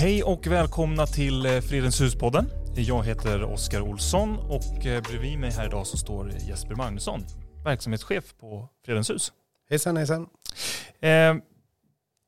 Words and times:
Hej 0.00 0.22
och 0.22 0.46
välkomna 0.46 1.06
till 1.06 1.46
eh, 1.46 1.60
Fredens 1.60 2.00
huspodden. 2.00 2.50
Jag 2.74 3.04
heter 3.04 3.42
Oskar 3.42 3.80
Olsson 3.80 4.38
och 4.38 4.86
eh, 4.86 5.02
bredvid 5.02 5.38
mig 5.38 5.50
här 5.50 5.66
idag 5.66 5.86
så 5.86 5.96
står 5.96 6.32
Jesper 6.48 6.74
Magnusson, 6.74 7.24
verksamhetschef 7.64 8.24
på 8.40 8.68
Fredens 8.84 9.10
hus. 9.10 9.32
Hejsan 9.70 9.96
hejsan. 9.96 10.28
Eh, 11.00 11.34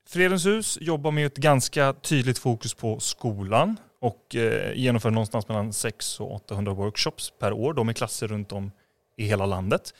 Fredens 0.09 0.45
hus 0.45 0.77
jobbar 0.81 1.11
med 1.11 1.25
ett 1.25 1.37
ganska 1.37 1.93
tydligt 1.93 2.37
fokus 2.39 2.73
på 2.73 2.99
skolan 2.99 3.77
och 4.01 4.35
eh, 4.35 4.73
genomför 4.73 5.11
någonstans 5.11 5.47
mellan 5.47 5.73
600 5.73 6.33
och 6.33 6.41
800 6.41 6.73
workshops 6.73 7.33
per 7.39 7.53
år. 7.53 7.73
De 7.73 7.89
är 7.89 7.93
klasser 7.93 8.27
runt 8.27 8.51
om 8.51 8.71
i 9.17 9.25
hela 9.25 9.45
landet. 9.45 9.93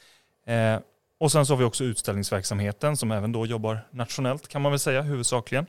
Eh, 0.47 0.79
och 1.19 1.31
sen 1.31 1.45
så 1.45 1.53
har 1.53 1.57
vi 1.57 1.65
också 1.65 1.83
utställningsverksamheten 1.83 2.97
som 2.97 3.11
även 3.11 3.31
då 3.31 3.45
jobbar 3.45 3.87
nationellt 3.91 4.47
kan 4.47 4.61
man 4.61 4.71
väl 4.71 4.79
säga 4.79 5.01
huvudsakligen. 5.01 5.65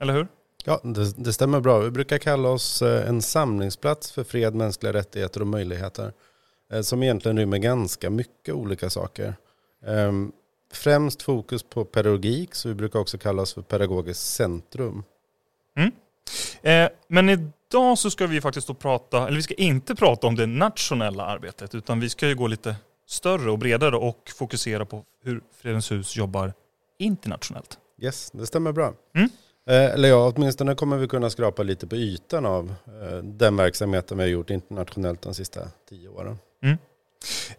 Eller 0.00 0.12
hur? 0.12 0.26
Ja, 0.64 0.80
det, 0.82 1.24
det, 1.24 1.32
stämmer 1.32 1.60
bra. 1.60 1.78
Vi 1.78 1.90
brukar 1.90 2.18
kalla 2.18 2.48
oss 2.48 2.82
eh, 2.82 3.08
en 3.08 3.22
samlingsplats 3.22 4.12
för 4.12 4.24
fred, 4.24 4.54
mänskliga 4.54 4.92
rättigheter 4.92 5.40
och 5.40 5.46
möjligheter. 5.46 6.12
Eh, 6.72 6.80
som 6.80 7.02
egentligen 7.02 7.38
rymmer 7.38 7.58
ganska 7.58 8.10
mycket 8.10 8.54
olika 8.54 8.90
saker. 8.90 9.34
Ehm, 9.86 10.32
främst 10.72 11.22
fokus 11.22 11.62
på 11.62 11.84
pedagogik, 11.84 12.54
så 12.54 12.68
vi 12.68 12.74
brukar 12.74 12.98
också 12.98 13.18
kalla 13.18 13.42
oss 13.42 13.54
för 13.54 13.62
pedagogiskt 13.62 14.34
centrum. 14.34 15.04
Mm. 15.76 15.92
Eh, 16.62 16.90
men 17.08 17.28
idag 17.28 17.98
så 17.98 18.10
ska 18.10 18.26
vi 18.26 18.40
faktiskt 18.40 18.66
då 18.66 18.74
prata, 18.74 19.26
eller 19.26 19.36
vi 19.36 19.42
ska 19.42 19.54
inte 19.54 19.94
prata 19.94 20.26
om 20.26 20.36
det 20.36 20.46
nationella 20.46 21.24
arbetet, 21.24 21.74
utan 21.74 22.00
vi 22.00 22.08
ska 22.08 22.28
ju 22.28 22.34
gå 22.34 22.46
lite 22.46 22.76
större 23.06 23.50
och 23.50 23.58
bredare 23.58 23.96
och 23.96 24.32
fokusera 24.36 24.84
på 24.84 25.04
hur 25.24 25.40
Fredens 25.56 25.92
hus 25.92 26.16
jobbar 26.16 26.52
internationellt. 26.98 27.78
Yes, 27.98 28.30
det 28.30 28.46
stämmer 28.46 28.72
bra. 28.72 28.94
Mm. 29.14 29.28
Eh, 29.66 29.94
eller 29.94 30.08
ja, 30.08 30.32
åtminstone 30.36 30.74
kommer 30.74 30.96
vi 30.96 31.08
kunna 31.08 31.30
skrapa 31.30 31.62
lite 31.62 31.86
på 31.86 31.96
ytan 31.96 32.46
av 32.46 32.74
eh, 32.86 33.16
den 33.22 33.56
verksamheten 33.56 34.18
vi 34.18 34.24
har 34.24 34.30
gjort 34.30 34.50
internationellt 34.50 35.22
de 35.22 35.34
sista 35.34 35.60
tio 35.88 36.08
åren. 36.08 36.38
Mm. 36.62 36.78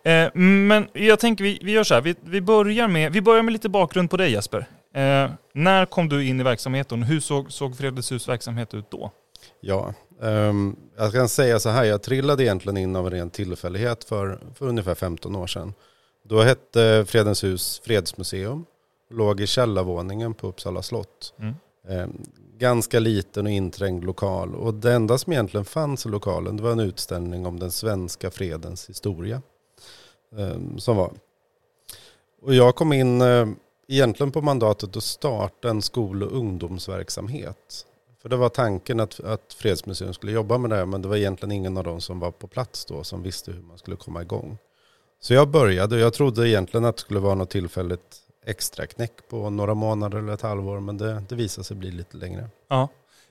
Eh, 0.03 0.31
men 0.41 0.87
jag 0.93 1.19
tänker 1.19 1.43
vi, 1.43 1.59
vi 1.63 1.71
gör 1.71 1.83
så 1.83 1.93
här, 1.93 2.01
vi, 2.01 2.15
vi, 2.21 2.41
börjar 2.41 2.87
med, 2.87 3.13
vi 3.13 3.21
börjar 3.21 3.43
med 3.43 3.51
lite 3.51 3.69
bakgrund 3.69 4.09
på 4.09 4.17
dig 4.17 4.31
Jesper. 4.31 4.65
Eh, 4.93 5.31
när 5.53 5.85
kom 5.85 6.09
du 6.09 6.27
in 6.27 6.39
i 6.39 6.43
verksamheten? 6.43 7.03
Hur 7.03 7.19
såg, 7.19 7.51
såg 7.51 7.77
Fredens 7.77 8.11
hus 8.11 8.29
verksamhet 8.29 8.73
ut 8.73 8.91
då? 8.91 9.11
Ja, 9.61 9.93
um, 10.19 10.75
jag 10.97 11.13
kan 11.13 11.29
säga 11.29 11.59
så 11.59 11.69
här, 11.69 11.83
jag 11.83 12.01
trillade 12.03 12.43
egentligen 12.43 12.77
in 12.77 12.95
av 12.95 13.05
en 13.05 13.11
ren 13.11 13.29
tillfällighet 13.29 14.03
för, 14.03 14.39
för 14.55 14.65
ungefär 14.65 14.95
15 14.95 15.35
år 15.35 15.47
sedan. 15.47 15.73
Då 16.23 16.41
hette 16.41 17.05
Fredens 17.07 17.43
hus 17.43 17.81
Fredsmuseum, 17.83 18.65
låg 19.09 19.41
i 19.41 19.47
källarvåningen 19.47 20.33
på 20.33 20.47
Uppsala 20.47 20.81
slott. 20.81 21.33
Mm. 21.39 21.55
Eh, 21.89 22.07
ganska 22.57 22.99
liten 22.99 23.45
och 23.45 23.51
inträngd 23.51 24.03
lokal 24.03 24.55
och 24.55 24.73
det 24.73 24.93
enda 24.93 25.17
som 25.17 25.33
egentligen 25.33 25.65
fanns 25.65 26.05
i 26.05 26.09
lokalen 26.09 26.57
det 26.57 26.63
var 26.63 26.71
en 26.71 26.79
utställning 26.79 27.45
om 27.45 27.59
den 27.59 27.71
svenska 27.71 28.31
fredens 28.31 28.89
historia. 28.89 29.41
Eh, 30.37 30.77
som 30.77 30.97
var. 30.97 31.13
Och 32.41 32.55
jag 32.55 32.75
kom 32.75 32.93
in 32.93 33.21
eh, 33.21 33.47
egentligen 33.87 34.31
på 34.31 34.41
mandatet 34.41 34.97
att 34.97 35.03
starta 35.03 35.69
en 35.69 35.81
skol 35.81 36.23
och 36.23 36.37
ungdomsverksamhet. 36.37 37.85
För 38.21 38.29
det 38.29 38.35
var 38.35 38.49
tanken 38.49 38.99
att, 38.99 39.19
att 39.19 39.53
Fredsmuseum 39.53 40.13
skulle 40.13 40.31
jobba 40.31 40.57
med 40.57 40.69
det 40.69 40.75
här 40.75 40.85
men 40.85 41.01
det 41.01 41.07
var 41.07 41.15
egentligen 41.15 41.51
ingen 41.51 41.77
av 41.77 41.83
dem 41.83 42.01
som 42.01 42.19
var 42.19 42.31
på 42.31 42.47
plats 42.47 42.85
då 42.85 43.03
som 43.03 43.23
visste 43.23 43.51
hur 43.51 43.61
man 43.61 43.77
skulle 43.77 43.97
komma 43.97 44.21
igång. 44.21 44.57
Så 45.19 45.33
jag 45.33 45.49
började, 45.49 45.99
jag 45.99 46.13
trodde 46.13 46.49
egentligen 46.49 46.85
att 46.85 46.95
det 46.95 47.01
skulle 47.01 47.19
vara 47.19 47.35
något 47.35 47.49
tillfälligt 47.49 48.24
extra 48.45 48.87
knäck 48.87 49.29
på 49.29 49.49
några 49.49 49.73
månader 49.73 50.17
eller 50.17 50.33
ett 50.33 50.41
halvår 50.41 50.79
men 50.79 50.97
det, 50.97 51.23
det 51.29 51.35
visade 51.35 51.65
sig 51.65 51.77
bli 51.77 51.91
lite 51.91 52.17
längre. 52.17 52.49
Ja. 52.67 52.87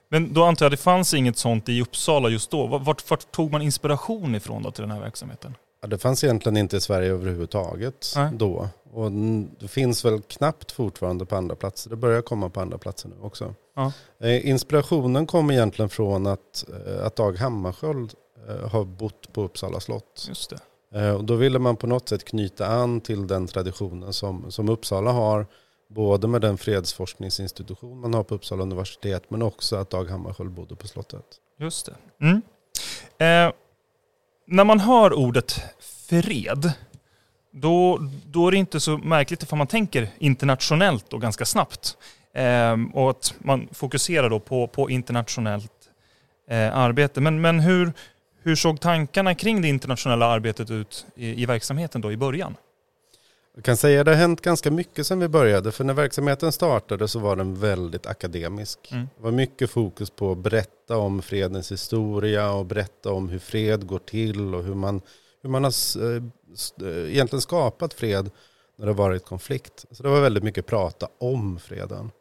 Men 0.09 0.33
då 0.33 0.43
antar 0.43 0.65
jag 0.65 0.73
att 0.73 0.79
det 0.79 0.83
fanns 0.83 1.13
inget 1.13 1.37
sånt 1.37 1.69
i 1.69 1.81
Uppsala 1.81 2.29
just 2.29 2.51
då. 2.51 2.67
Vart, 2.67 3.09
vart 3.09 3.31
tog 3.31 3.51
man 3.51 3.61
inspiration 3.61 4.35
ifrån 4.35 4.63
då 4.63 4.71
till 4.71 4.81
den 4.81 4.91
här 4.91 4.99
verksamheten? 4.99 5.55
Ja, 5.81 5.87
det 5.87 5.97
fanns 5.97 6.23
egentligen 6.23 6.57
inte 6.57 6.77
i 6.77 6.81
Sverige 6.81 7.11
överhuvudtaget 7.11 8.13
Nej. 8.15 8.31
då. 8.33 8.69
Och 8.93 9.11
det 9.59 9.67
finns 9.67 10.05
väl 10.05 10.21
knappt 10.21 10.71
fortfarande 10.71 11.25
på 11.25 11.35
andra 11.35 11.55
platser. 11.55 11.89
Det 11.89 11.95
börjar 11.95 12.21
komma 12.21 12.49
på 12.49 12.61
andra 12.61 12.77
platser 12.77 13.09
nu 13.09 13.15
också. 13.21 13.53
Ja. 13.75 13.91
Eh, 14.19 14.49
inspirationen 14.49 15.27
kom 15.27 15.51
egentligen 15.51 15.89
från 15.89 16.27
att, 16.27 16.65
eh, 16.87 17.05
att 17.05 17.15
Dag 17.15 17.37
Hammarskjöld 17.37 18.13
eh, 18.49 18.69
har 18.69 18.83
bott 18.83 19.33
på 19.33 19.41
Uppsala 19.41 19.79
slott. 19.79 20.25
Just 20.27 20.49
det. 20.49 20.59
Eh, 20.93 21.11
och 21.11 21.23
då 21.23 21.35
ville 21.35 21.59
man 21.59 21.75
på 21.75 21.87
något 21.87 22.09
sätt 22.09 22.25
knyta 22.25 22.67
an 22.67 23.01
till 23.01 23.27
den 23.27 23.47
traditionen 23.47 24.13
som, 24.13 24.51
som 24.51 24.69
Uppsala 24.69 25.11
har. 25.11 25.47
Både 25.87 26.27
med 26.27 26.41
den 26.41 26.57
fredsforskningsinstitution 26.57 27.99
man 27.99 28.13
har 28.13 28.23
på 28.23 28.35
Uppsala 28.35 28.63
universitet 28.63 29.23
men 29.29 29.41
också 29.41 29.75
att 29.75 29.89
Dag 29.89 30.09
Hammarskjöld 30.09 30.51
bodde 30.51 30.75
på 30.75 30.87
slottet. 30.87 31.25
Just 31.59 31.85
det. 31.85 32.25
Mm. 32.25 32.41
Eh, 33.17 33.53
när 34.47 34.63
man 34.63 34.79
hör 34.79 35.13
ordet 35.13 35.61
fred, 35.79 36.71
då, 37.51 37.99
då 38.25 38.47
är 38.47 38.51
det 38.51 38.57
inte 38.57 38.79
så 38.79 38.97
märkligt 38.97 39.43
ifall 39.43 39.57
man 39.57 39.67
tänker 39.67 40.09
internationellt 40.19 41.13
och 41.13 41.21
ganska 41.21 41.45
snabbt. 41.45 41.97
Eh, 42.33 42.75
och 42.93 43.09
att 43.09 43.35
man 43.39 43.67
fokuserar 43.71 44.29
då 44.29 44.39
på, 44.39 44.67
på 44.67 44.89
internationellt 44.89 45.71
eh, 46.49 46.77
arbete. 46.77 47.21
Men, 47.21 47.41
men 47.41 47.59
hur, 47.59 47.93
hur 48.45 48.55
såg 48.55 48.79
tankarna 48.81 49.35
kring 49.35 49.61
det 49.61 49.67
internationella 49.67 50.25
arbetet 50.25 50.71
ut 50.71 51.05
i, 51.15 51.41
i 51.41 51.45
verksamheten 51.45 52.01
då 52.01 52.11
i 52.11 52.17
början? 52.17 52.55
Jag 53.55 53.63
kan 53.63 53.77
säga 53.77 53.99
att 53.99 54.05
det 54.05 54.11
har 54.11 54.17
hänt 54.17 54.41
ganska 54.41 54.71
mycket 54.71 55.07
sedan 55.07 55.19
vi 55.19 55.27
började. 55.27 55.71
För 55.71 55.83
när 55.83 55.93
verksamheten 55.93 56.51
startade 56.51 57.07
så 57.07 57.19
var 57.19 57.35
den 57.35 57.59
väldigt 57.59 58.05
akademisk. 58.05 58.91
Mm. 58.91 59.07
Det 59.17 59.23
var 59.23 59.31
mycket 59.31 59.69
fokus 59.69 60.09
på 60.09 60.31
att 60.31 60.37
berätta 60.37 60.97
om 60.97 61.21
fredens 61.21 61.71
historia 61.71 62.51
och 62.51 62.65
berätta 62.65 63.11
om 63.11 63.29
hur 63.29 63.39
fred 63.39 63.87
går 63.87 63.99
till 63.99 64.55
och 64.55 64.63
hur 64.63 64.75
man, 64.75 65.01
hur 65.43 65.49
man 65.49 65.63
har 65.63 65.73
eh, 66.15 66.23
eh, 66.81 67.11
egentligen 67.13 67.41
skapat 67.41 67.93
fred 67.93 68.29
när 68.75 68.85
det 68.85 68.91
har 68.91 68.97
varit 68.97 69.25
konflikt. 69.25 69.85
Så 69.91 70.03
det 70.03 70.09
var 70.09 70.21
väldigt 70.21 70.43
mycket 70.43 70.65
prata 70.65 71.07
om 71.17 71.59
freden. 71.59 72.11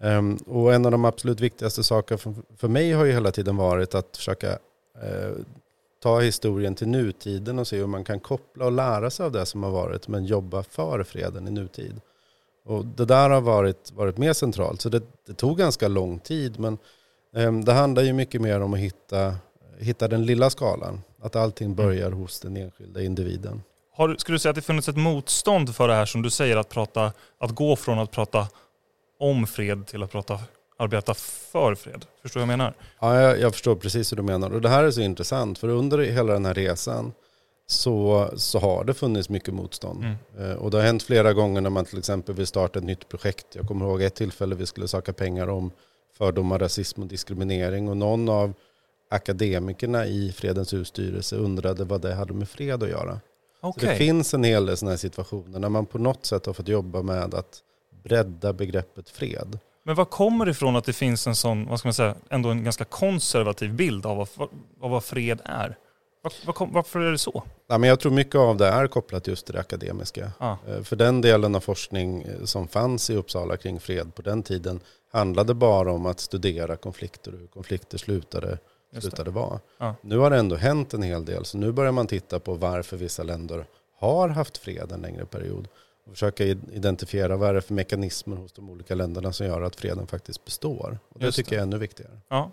Um, 0.00 0.36
och 0.36 0.74
en 0.74 0.84
av 0.84 0.92
de 0.92 1.04
absolut 1.04 1.40
viktigaste 1.40 1.82
sakerna 1.82 2.18
för, 2.56 2.68
mig 2.68 2.92
har 2.92 3.04
ju 3.04 3.12
hela 3.12 3.30
tiden 3.30 3.56
varit 3.56 3.94
att 3.94 4.16
försöka 4.16 4.50
uh, 4.50 5.36
ta 6.02 6.20
historien 6.20 6.74
till 6.74 6.88
nutiden 6.88 7.58
och 7.58 7.66
se 7.68 7.76
hur 7.76 7.86
man 7.86 8.04
kan 8.04 8.20
koppla 8.20 8.64
och 8.64 8.72
lära 8.72 9.10
sig 9.10 9.26
av 9.26 9.32
det 9.32 9.46
som 9.46 9.62
har 9.62 9.70
varit 9.70 10.08
men 10.08 10.24
jobba 10.24 10.62
för 10.62 11.02
freden 11.04 11.48
i 11.48 11.50
nutid. 11.50 12.00
Och 12.64 12.86
det 12.86 13.04
där 13.04 13.30
har 13.30 13.40
varit, 13.40 13.92
varit 13.92 14.18
mer 14.18 14.32
centralt. 14.32 14.80
Så 14.80 14.88
det, 14.88 15.02
det 15.26 15.34
tog 15.34 15.58
ganska 15.58 15.88
lång 15.88 16.18
tid 16.18 16.58
men 16.58 16.78
um, 17.32 17.64
det 17.64 17.72
handlar 17.72 18.02
ju 18.02 18.12
mycket 18.12 18.40
mer 18.40 18.60
om 18.60 18.74
att 18.74 18.80
hitta, 18.80 19.34
hitta 19.78 20.08
den 20.08 20.26
lilla 20.26 20.50
skalan. 20.50 21.00
Att 21.22 21.36
allting 21.36 21.66
mm. 21.66 21.76
börjar 21.76 22.10
hos 22.10 22.40
den 22.40 22.56
enskilda 22.56 23.02
individen. 23.02 23.62
Har, 23.92 24.16
skulle 24.18 24.34
du 24.34 24.38
säga 24.38 24.50
att 24.50 24.56
det 24.56 24.62
funnits 24.62 24.88
ett 24.88 24.96
motstånd 24.96 25.76
för 25.76 25.88
det 25.88 25.94
här 25.94 26.06
som 26.06 26.22
du 26.22 26.30
säger 26.30 26.56
att 26.56 26.68
prata, 26.68 27.12
att 27.38 27.50
gå 27.50 27.76
från 27.76 27.98
att 27.98 28.10
prata 28.10 28.48
om 29.18 29.46
fred 29.46 29.86
till 29.86 30.02
att 30.02 30.10
prata, 30.10 30.40
arbeta 30.78 31.14
för 31.14 31.74
fred. 31.74 32.06
Förstår 32.22 32.40
du 32.40 32.46
vad 32.46 32.52
jag 32.52 32.58
menar? 32.58 32.74
Ja, 33.00 33.20
jag, 33.20 33.40
jag, 33.40 33.52
förstår 33.52 33.76
precis 33.76 34.12
hur 34.12 34.16
du 34.16 34.22
menar. 34.22 34.50
Och 34.50 34.60
det 34.60 34.68
här 34.68 34.84
är 34.84 34.90
så 34.90 35.00
intressant, 35.00 35.58
för 35.58 35.68
under 35.68 35.98
hela 35.98 36.32
den 36.32 36.44
här 36.44 36.54
resan 36.54 37.12
så, 37.66 38.28
så 38.36 38.58
har 38.58 38.84
det 38.84 38.94
funnits 38.94 39.28
mycket 39.28 39.54
motstånd. 39.54 40.04
Mm. 40.04 40.50
Eh, 40.50 40.56
och 40.56 40.70
det 40.70 40.76
har 40.76 40.84
hänt 40.84 41.02
flera 41.02 41.32
gånger 41.32 41.60
när 41.60 41.70
man 41.70 41.84
till 41.84 41.98
exempel 41.98 42.34
vill 42.34 42.46
starta 42.46 42.78
ett 42.78 42.84
nytt 42.84 43.08
projekt. 43.08 43.46
Jag 43.52 43.68
kommer 43.68 43.86
ihåg 43.86 44.02
ett 44.02 44.14
tillfälle 44.14 44.54
vi 44.54 44.66
skulle 44.66 44.88
söka 44.88 45.12
pengar 45.12 45.48
om 45.48 45.70
fördomar, 46.18 46.58
rasism 46.58 47.02
och 47.02 47.08
diskriminering. 47.08 47.88
Och 47.88 47.96
någon 47.96 48.28
av 48.28 48.52
akademikerna 49.10 50.06
i 50.06 50.32
Fredens 50.32 50.72
husstyrelse 50.72 51.36
undrade 51.36 51.84
vad 51.84 52.00
det 52.00 52.14
hade 52.14 52.34
med 52.34 52.48
fred 52.48 52.82
att 52.82 52.88
göra. 52.88 53.20
Okay. 53.62 53.88
Det 53.88 53.96
finns 53.96 54.34
en 54.34 54.44
hel 54.44 54.66
del 54.66 54.76
sådana 54.76 54.92
här 54.92 54.98
situationer 54.98 55.58
när 55.58 55.68
man 55.68 55.86
på 55.86 55.98
något 55.98 56.26
sätt 56.26 56.46
har 56.46 56.52
fått 56.52 56.68
jobba 56.68 57.02
med 57.02 57.34
att 57.34 57.62
bredda 58.02 58.52
begreppet 58.52 59.10
fred. 59.10 59.58
Men 59.88 59.94
vad 59.94 60.10
kommer 60.10 60.44
det 60.44 60.50
ifrån 60.50 60.76
att 60.76 60.84
det 60.84 60.92
finns 60.92 61.26
en 61.26 61.34
sån, 61.34 61.66
vad 61.66 61.78
ska 61.78 61.88
man 61.88 61.94
säga, 61.94 62.14
ändå 62.30 62.48
en 62.48 62.64
ganska 62.64 62.84
konservativ 62.84 63.74
bild 63.74 64.06
av 64.06 64.16
vad, 64.16 64.48
av 64.80 64.90
vad 64.90 65.04
fred 65.04 65.40
är? 65.44 65.78
Var, 66.22 66.32
var, 66.46 66.68
varför 66.72 67.00
är 67.00 67.12
det 67.12 67.18
så? 67.18 67.42
Ja, 67.68 67.78
men 67.78 67.88
jag 67.88 68.00
tror 68.00 68.12
mycket 68.12 68.34
av 68.34 68.56
det 68.56 68.66
är 68.66 68.86
kopplat 68.86 69.26
just 69.26 69.46
till 69.46 69.54
det 69.54 69.60
akademiska. 69.60 70.32
Ah. 70.38 70.56
För 70.82 70.96
den 70.96 71.20
delen 71.20 71.54
av 71.54 71.60
forskning 71.60 72.22
eh, 72.22 72.44
som 72.44 72.68
fanns 72.68 73.10
i 73.10 73.16
Uppsala 73.16 73.56
kring 73.56 73.80
fred 73.80 74.14
på 74.14 74.22
den 74.22 74.42
tiden 74.42 74.80
handlade 75.12 75.54
bara 75.54 75.92
om 75.92 76.06
att 76.06 76.20
studera 76.20 76.76
konflikter 76.76 77.32
och 77.32 77.38
hur 77.38 77.46
konflikter 77.46 77.98
slutade, 77.98 78.58
slutade 79.00 79.30
vara. 79.30 79.60
Ah. 79.78 79.92
Nu 80.00 80.18
har 80.18 80.30
det 80.30 80.36
ändå 80.36 80.56
hänt 80.56 80.94
en 80.94 81.02
hel 81.02 81.24
del, 81.24 81.44
så 81.44 81.58
nu 81.58 81.72
börjar 81.72 81.92
man 81.92 82.06
titta 82.06 82.40
på 82.40 82.54
varför 82.54 82.96
vissa 82.96 83.22
länder 83.22 83.66
har 83.98 84.28
haft 84.28 84.58
fred 84.58 84.92
en 84.92 85.00
längre 85.00 85.26
period 85.26 85.68
och 86.08 86.14
försöka 86.14 86.44
identifiera 86.44 87.36
vad 87.36 87.48
är 87.48 87.54
det 87.54 87.62
för 87.62 87.74
mekanismer 87.74 88.36
hos 88.36 88.52
de 88.52 88.70
olika 88.70 88.94
länderna 88.94 89.32
som 89.32 89.46
gör 89.46 89.62
att 89.62 89.76
freden 89.76 90.06
faktiskt 90.06 90.44
består. 90.44 90.98
Och 91.08 91.20
det 91.20 91.26
Just 91.26 91.36
tycker 91.36 91.50
det. 91.50 91.56
jag 91.56 91.60
är 91.60 91.66
ännu 91.66 91.78
viktigare. 91.78 92.20
Ja. 92.28 92.50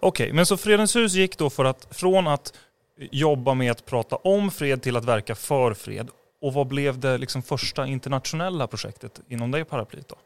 Okej, 0.00 0.24
okay, 0.24 0.32
men 0.32 0.46
så 0.46 0.56
Fredens 0.56 0.96
hus 0.96 1.14
gick 1.14 1.38
då 1.38 1.50
för 1.50 1.64
att, 1.64 1.86
från 1.90 2.26
att 2.26 2.52
jobba 3.10 3.54
med 3.54 3.70
att 3.70 3.86
prata 3.86 4.16
om 4.16 4.50
fred 4.50 4.82
till 4.82 4.96
att 4.96 5.04
verka 5.04 5.34
för 5.34 5.74
fred. 5.74 6.08
Och 6.40 6.52
vad 6.52 6.66
blev 6.66 6.98
det 6.98 7.18
liksom 7.18 7.42
första 7.42 7.86
internationella 7.86 8.66
projektet 8.66 9.20
inom 9.28 9.50
det 9.50 9.64
paraplyet 9.64 10.08
då? 10.08 10.16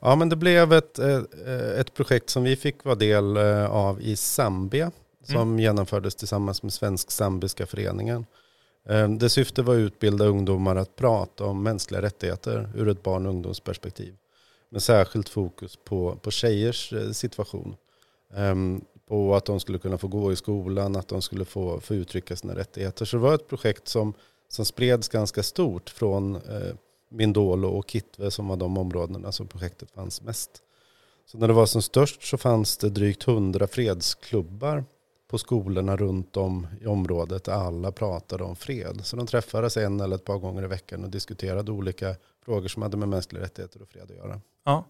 Ja, 0.00 0.16
men 0.16 0.28
det 0.28 0.36
blev 0.36 0.72
ett, 0.72 0.98
eh, 0.98 1.20
ett 1.78 1.94
projekt 1.94 2.30
som 2.30 2.42
vi 2.42 2.56
fick 2.56 2.84
vara 2.84 2.94
del 2.94 3.36
eh, 3.36 3.70
av 3.70 4.00
i 4.00 4.16
Zambia. 4.16 4.90
Som 5.24 5.36
mm. 5.36 5.58
genomfördes 5.58 6.14
tillsammans 6.14 6.62
med 6.62 6.72
Svensk-Zambiska 6.72 7.66
föreningen. 7.66 8.26
Dess 9.18 9.34
det 9.34 9.58
var 9.62 9.74
att 9.74 9.78
utbilda 9.78 10.24
ungdomar 10.24 10.76
att 10.76 10.96
prata 10.96 11.44
om 11.44 11.62
mänskliga 11.62 12.02
rättigheter 12.02 12.68
ur 12.74 12.88
ett 12.88 13.02
barn 13.02 13.26
och 13.26 13.32
ungdomsperspektiv. 13.32 14.16
Med 14.70 14.82
särskilt 14.82 15.28
fokus 15.28 15.78
på, 15.84 16.16
på 16.22 16.30
tjejers 16.30 16.92
eh, 16.92 17.10
situation. 17.10 17.76
Ehm, 18.34 18.84
på 19.08 19.34
att 19.34 19.44
de 19.44 19.60
skulle 19.60 19.78
kunna 19.78 19.98
få 19.98 20.08
gå 20.08 20.32
i 20.32 20.36
skolan, 20.36 20.96
att 20.96 21.08
de 21.08 21.22
skulle 21.22 21.44
få, 21.44 21.80
få 21.80 21.94
uttrycka 21.94 22.36
sina 22.36 22.54
rättigheter. 22.54 23.04
Så 23.04 23.16
det 23.16 23.22
var 23.22 23.34
ett 23.34 23.48
projekt 23.48 23.88
som, 23.88 24.14
som 24.48 24.64
spreds 24.64 25.08
ganska 25.08 25.42
stort 25.42 25.90
från 25.90 26.36
eh, 26.36 26.74
Mindolo 27.08 27.68
och 27.68 27.90
Kitwe 27.90 28.30
som 28.30 28.48
var 28.48 28.56
de 28.56 28.78
områdena 28.78 29.32
som 29.32 29.46
projektet 29.46 29.90
fanns 29.90 30.22
mest. 30.22 30.50
Så 31.26 31.38
när 31.38 31.48
det 31.48 31.54
var 31.54 31.66
som 31.66 31.82
störst 31.82 32.22
så 32.22 32.38
fanns 32.38 32.76
det 32.76 32.90
drygt 32.90 33.22
hundra 33.22 33.66
fredsklubbar 33.66 34.84
på 35.28 35.38
skolorna 35.38 35.96
runt 35.96 36.36
om 36.36 36.66
i 36.80 36.86
området 36.86 37.44
där 37.44 37.52
alla 37.52 37.92
pratade 37.92 38.44
om 38.44 38.56
fred. 38.56 39.00
Så 39.02 39.16
de 39.16 39.26
träffades 39.26 39.76
en 39.76 40.00
eller 40.00 40.16
ett 40.16 40.24
par 40.24 40.38
gånger 40.38 40.64
i 40.64 40.66
veckan 40.66 41.04
och 41.04 41.10
diskuterade 41.10 41.72
olika 41.72 42.14
frågor 42.44 42.68
som 42.68 42.82
hade 42.82 42.96
med 42.96 43.08
mänskliga 43.08 43.42
rättigheter 43.42 43.82
och 43.82 43.88
fred 43.88 44.10
att 44.10 44.16
göra. 44.16 44.40
Ja. 44.64 44.86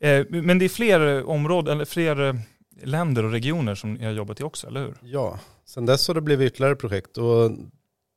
Eh, 0.00 0.26
men 0.28 0.58
det 0.58 0.64
är 0.64 0.68
fler 0.68 1.24
områden, 1.24 1.74
eller 1.74 1.84
fler 1.84 2.20
eh, 2.28 2.34
länder 2.82 3.24
och 3.24 3.30
regioner 3.30 3.74
som 3.74 3.94
ni 3.94 4.04
har 4.04 4.12
jobbat 4.12 4.40
i 4.40 4.42
också, 4.42 4.66
eller 4.66 4.80
hur? 4.80 4.94
Ja, 5.02 5.38
sen 5.64 5.86
dess 5.86 6.08
har 6.08 6.14
det 6.14 6.20
blivit 6.20 6.52
ytterligare 6.52 6.76
projekt. 6.76 7.18
Och 7.18 7.50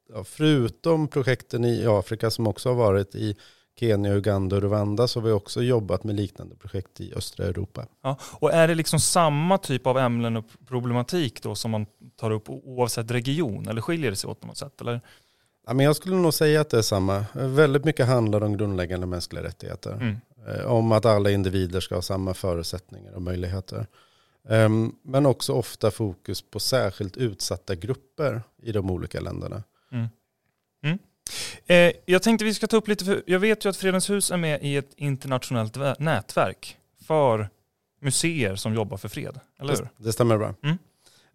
ja, 0.10 0.24
förutom 0.24 1.08
projekten 1.08 1.66
i 1.66 1.86
Afrika 1.88 2.32
som 2.32 2.48
också 2.48 2.70
har 2.70 2.76
varit 2.76 3.16
i 3.16 3.36
Kenya, 3.80 4.14
Uganda 4.14 4.56
och 4.56 4.62
Rwanda 4.62 5.08
så 5.08 5.20
har 5.20 5.28
vi 5.28 5.34
också 5.34 5.62
jobbat 5.62 6.04
med 6.04 6.16
liknande 6.16 6.56
projekt 6.56 7.02
i 7.02 7.14
östra 7.14 7.46
Europa. 7.46 7.86
Ja, 8.02 8.18
och 8.22 8.54
är 8.54 8.68
det 8.68 8.76
liksom 8.76 9.00
samma 9.00 9.58
typ 9.58 9.88
av 9.88 9.98
ämnen 9.98 10.38
och 10.38 10.46
problematik 10.68 11.44
då 11.44 11.56
som 11.56 11.72
man 11.72 11.86
tar 12.16 12.32
upp 12.32 12.50
oavsett 12.50 13.12
region 13.12 13.68
eller 13.68 13.82
skiljer 13.82 14.12
det 14.12 14.18
sig 14.18 14.30
åt 14.30 14.40
på 14.40 14.48
något 14.48 14.58
sätt? 14.58 14.82
Eller? 14.82 15.02
Ja, 15.68 15.74
men 15.74 15.86
jag 15.86 15.96
skulle 15.96 16.16
nog 16.16 16.34
säga 16.34 16.62
att 16.62 16.70
det 16.70 16.78
är 16.78 16.82
samma. 16.82 17.26
Väldigt 17.34 17.86
mycket 17.86 18.08
handlar 18.08 18.44
om 18.44 18.58
grundläggande 18.58 19.08
mänskliga 19.08 19.44
rättigheter. 19.44 19.94
Mm. 19.94 20.18
Eh, 20.48 20.66
om 20.66 20.92
att 20.92 21.06
alla 21.06 21.32
individer 21.32 21.80
ska 21.80 21.96
ha 21.96 22.02
samma 22.02 22.34
förutsättningar 22.34 23.14
och 23.14 23.22
möjligheter. 23.22 23.88
Ehm, 24.50 24.96
men 25.02 25.26
också 25.26 25.54
ofta 25.54 25.92
fokus 25.92 26.42
på 26.42 26.60
särskilt 26.60 27.18
utsatta 27.18 27.76
grupper 27.76 28.42
i 28.62 28.72
de 28.72 28.90
olika 28.90 29.20
länderna. 29.20 29.64
Mm. 29.92 30.08
Mm. 30.84 31.00
Eh, 31.68 31.92
jag 32.06 32.24
tänkte 32.24 32.46
vi 32.46 32.54
ska 32.54 32.68
ta 32.68 32.78
upp 32.78 32.88
lite, 32.88 33.06
för 33.06 33.24
jag 33.26 33.40
vet 33.40 33.66
ju 33.66 33.70
att 33.70 33.78
Fredens 33.78 34.10
hus 34.10 34.32
är 34.32 34.38
med 34.38 34.64
i 34.64 34.76
ett 34.78 34.92
internationellt 34.96 36.00
nätverk 36.00 36.78
för 37.08 37.50
museer 38.02 38.56
som 38.56 38.74
jobbar 38.74 38.98
för 38.98 39.10
fred, 39.10 39.40
eller 39.60 39.76
hur? 39.76 39.90
Det, 39.98 40.14
stämmer 40.14 40.38
bra. 40.38 40.56
Mm. 40.64 40.78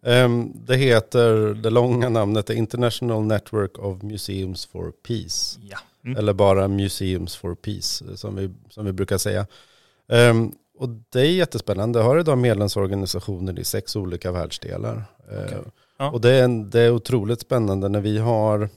Um, 0.01 0.53
det 0.65 0.75
heter, 0.75 1.53
det 1.53 1.69
långa 1.69 2.09
namnet 2.09 2.49
är 2.49 2.53
International 2.53 3.23
Network 3.23 3.79
of 3.79 4.01
Museums 4.01 4.65
for 4.65 4.91
Peace. 5.07 5.59
Ja. 5.61 5.77
Mm. 6.05 6.17
Eller 6.17 6.33
bara 6.33 6.67
Museums 6.67 7.35
for 7.35 7.55
Peace 7.55 8.17
som 8.17 8.35
vi, 8.35 8.49
som 8.69 8.85
vi 8.85 8.91
brukar 8.91 9.17
säga. 9.17 9.47
Um, 10.07 10.53
och 10.77 10.89
det 10.89 11.21
är 11.21 11.31
jättespännande. 11.31 11.99
Jag 11.99 12.05
har 12.05 12.19
idag 12.19 12.37
medlemsorganisationer 12.37 13.59
i 13.59 13.63
sex 13.63 13.95
olika 13.95 14.31
världsdelar. 14.31 15.03
Okay. 15.27 15.57
Uh, 15.57 15.61
ja. 15.97 16.11
Och 16.11 16.21
det 16.21 16.31
är, 16.31 16.47
det 16.69 16.81
är 16.81 16.91
otroligt 16.91 17.41
spännande 17.41 17.89
när 17.89 18.01
vi 18.01 18.17
har 18.17 18.69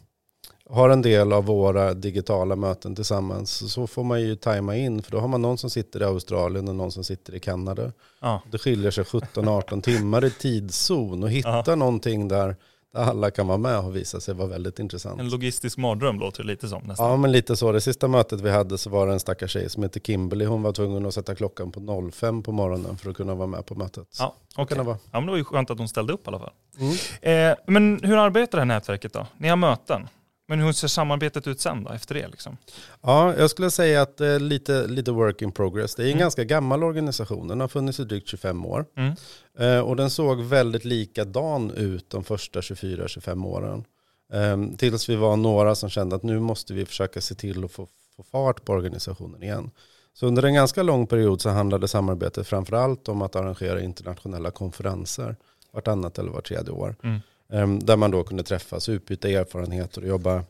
har 0.72 0.90
en 0.90 1.02
del 1.02 1.32
av 1.32 1.44
våra 1.44 1.94
digitala 1.94 2.56
möten 2.56 2.94
tillsammans 2.94 3.72
så 3.72 3.86
får 3.86 4.04
man 4.04 4.20
ju 4.20 4.36
tajma 4.36 4.76
in 4.76 5.02
för 5.02 5.10
då 5.10 5.18
har 5.18 5.28
man 5.28 5.42
någon 5.42 5.58
som 5.58 5.70
sitter 5.70 6.00
i 6.00 6.04
Australien 6.04 6.68
och 6.68 6.74
någon 6.74 6.92
som 6.92 7.04
sitter 7.04 7.34
i 7.34 7.40
Kanada. 7.40 7.92
Ja. 8.20 8.42
Det 8.50 8.58
skiljer 8.58 8.90
sig 8.90 9.04
17-18 9.04 9.82
timmar 9.82 10.24
i 10.24 10.30
tidszon 10.30 11.22
och 11.22 11.30
hitta 11.30 11.62
ja. 11.66 11.74
någonting 11.74 12.28
där, 12.28 12.56
där 12.92 13.02
alla 13.02 13.30
kan 13.30 13.46
vara 13.46 13.58
med 13.58 13.82
har 13.82 13.90
visat 13.90 14.22
sig 14.22 14.34
vara 14.34 14.48
väldigt 14.48 14.78
intressant. 14.78 15.20
En 15.20 15.28
logistisk 15.28 15.78
mardröm 15.78 16.20
låter 16.20 16.42
det 16.42 16.46
lite 16.46 16.68
som 16.68 16.82
nästan. 16.82 17.10
Ja 17.10 17.16
men 17.16 17.32
lite 17.32 17.56
så. 17.56 17.72
Det 17.72 17.80
sista 17.80 18.08
mötet 18.08 18.40
vi 18.40 18.50
hade 18.50 18.78
så 18.78 18.90
var 18.90 19.06
det 19.06 19.12
en 19.12 19.20
stackars 19.20 19.50
tjej 19.50 19.70
som 19.70 19.82
heter 19.82 20.00
Kimberly. 20.00 20.44
Hon 20.44 20.62
var 20.62 20.72
tvungen 20.72 21.06
att 21.06 21.14
sätta 21.14 21.34
klockan 21.34 21.72
på 21.72 22.10
05 22.12 22.42
på 22.42 22.52
morgonen 22.52 22.96
för 22.96 23.10
att 23.10 23.16
kunna 23.16 23.34
vara 23.34 23.46
med 23.46 23.66
på 23.66 23.74
mötet. 23.74 24.16
Ja, 24.18 24.34
okay. 24.56 24.78
det 24.78 24.84
vara. 24.84 24.98
ja 25.04 25.20
men 25.20 25.26
det 25.26 25.30
var 25.30 25.38
ju 25.38 25.44
skönt 25.44 25.70
att 25.70 25.78
hon 25.78 25.88
ställde 25.88 26.12
upp 26.12 26.26
i 26.26 26.28
alla 26.28 26.38
fall. 26.38 26.52
Mm. 26.78 27.50
Eh, 27.50 27.56
men 27.66 28.00
hur 28.02 28.16
arbetar 28.16 28.58
det 28.58 28.60
här 28.60 28.66
nätverket 28.66 29.12
då? 29.12 29.26
Ni 29.36 29.48
har 29.48 29.56
möten? 29.56 30.08
Men 30.52 30.60
hur 30.60 30.72
ser 30.72 30.88
samarbetet 30.88 31.46
ut 31.46 31.60
sen 31.60 31.84
då, 31.84 31.90
efter 31.90 32.14
det? 32.14 32.28
Liksom? 32.28 32.56
Ja, 33.00 33.34
jag 33.36 33.50
skulle 33.50 33.70
säga 33.70 34.02
att 34.02 34.16
det 34.16 34.26
är 34.26 34.40
lite, 34.40 34.86
lite 34.86 35.10
work 35.12 35.42
in 35.42 35.52
progress. 35.52 35.94
Det 35.94 36.02
är 36.02 36.06
en 36.06 36.10
mm. 36.12 36.20
ganska 36.20 36.44
gammal 36.44 36.84
organisation. 36.84 37.48
Den 37.48 37.60
har 37.60 37.68
funnits 37.68 38.00
i 38.00 38.04
drygt 38.04 38.28
25 38.28 38.66
år. 38.66 38.86
Mm. 38.96 39.14
Eh, 39.58 39.80
och 39.80 39.96
den 39.96 40.10
såg 40.10 40.40
väldigt 40.40 40.84
likadan 40.84 41.70
ut 41.70 42.10
de 42.10 42.24
första 42.24 42.60
24-25 42.60 43.46
åren. 43.46 43.84
Eh, 44.32 44.76
tills 44.76 45.08
vi 45.08 45.16
var 45.16 45.36
några 45.36 45.74
som 45.74 45.90
kände 45.90 46.16
att 46.16 46.22
nu 46.22 46.40
måste 46.40 46.74
vi 46.74 46.86
försöka 46.86 47.20
se 47.20 47.34
till 47.34 47.64
att 47.64 47.72
få, 47.72 47.86
få 48.16 48.22
fart 48.22 48.64
på 48.64 48.72
organisationen 48.72 49.42
igen. 49.42 49.70
Så 50.14 50.26
under 50.26 50.42
en 50.42 50.54
ganska 50.54 50.82
lång 50.82 51.06
period 51.06 51.40
så 51.40 51.50
handlade 51.50 51.88
samarbetet 51.88 52.46
framförallt 52.46 53.08
om 53.08 53.22
att 53.22 53.36
arrangera 53.36 53.80
internationella 53.80 54.50
konferenser 54.50 55.36
vartannat 55.72 56.18
eller 56.18 56.30
vart 56.30 56.48
tredje 56.48 56.72
år. 56.72 56.96
Mm. 57.02 57.20
Ehm, 57.52 57.78
där 57.78 57.96
man 57.96 58.10
då 58.10 58.24
kunde 58.24 58.42
träffas, 58.42 58.88
utbyta 58.88 59.28
erfarenheter 59.28 60.02
och 60.02 60.08
jobba, 60.08 60.44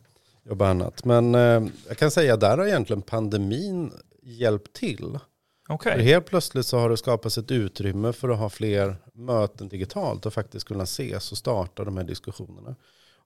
jobba 0.45 0.69
annat. 0.69 1.05
Men 1.05 1.35
ehm, 1.35 1.71
jag 1.89 1.99
kan 1.99 2.11
säga 2.11 2.35
att 2.35 2.41
där 2.41 2.59
har 2.59 2.67
egentligen 2.67 3.03
pandemin 3.03 3.93
hjälpt 4.23 4.73
till. 4.73 5.19
Okay. 5.69 5.93
För 5.93 6.01
helt 6.01 6.27
plötsligt 6.27 6.67
så 6.67 6.79
har 6.79 6.91
det 6.91 6.97
skapats 6.97 7.39
ett 7.39 7.51
utrymme 7.51 8.13
för 8.13 8.29
att 8.29 8.39
ha 8.39 8.49
fler 8.49 8.97
möten 9.15 9.69
digitalt 9.69 10.27
och 10.27 10.35
faktiskt 10.35 10.69
kunna 10.69 10.83
ses 10.83 11.33
och 11.33 11.39
starta 11.39 11.85
de 11.85 11.97
här 11.97 12.05
diskussionerna. 12.05 12.75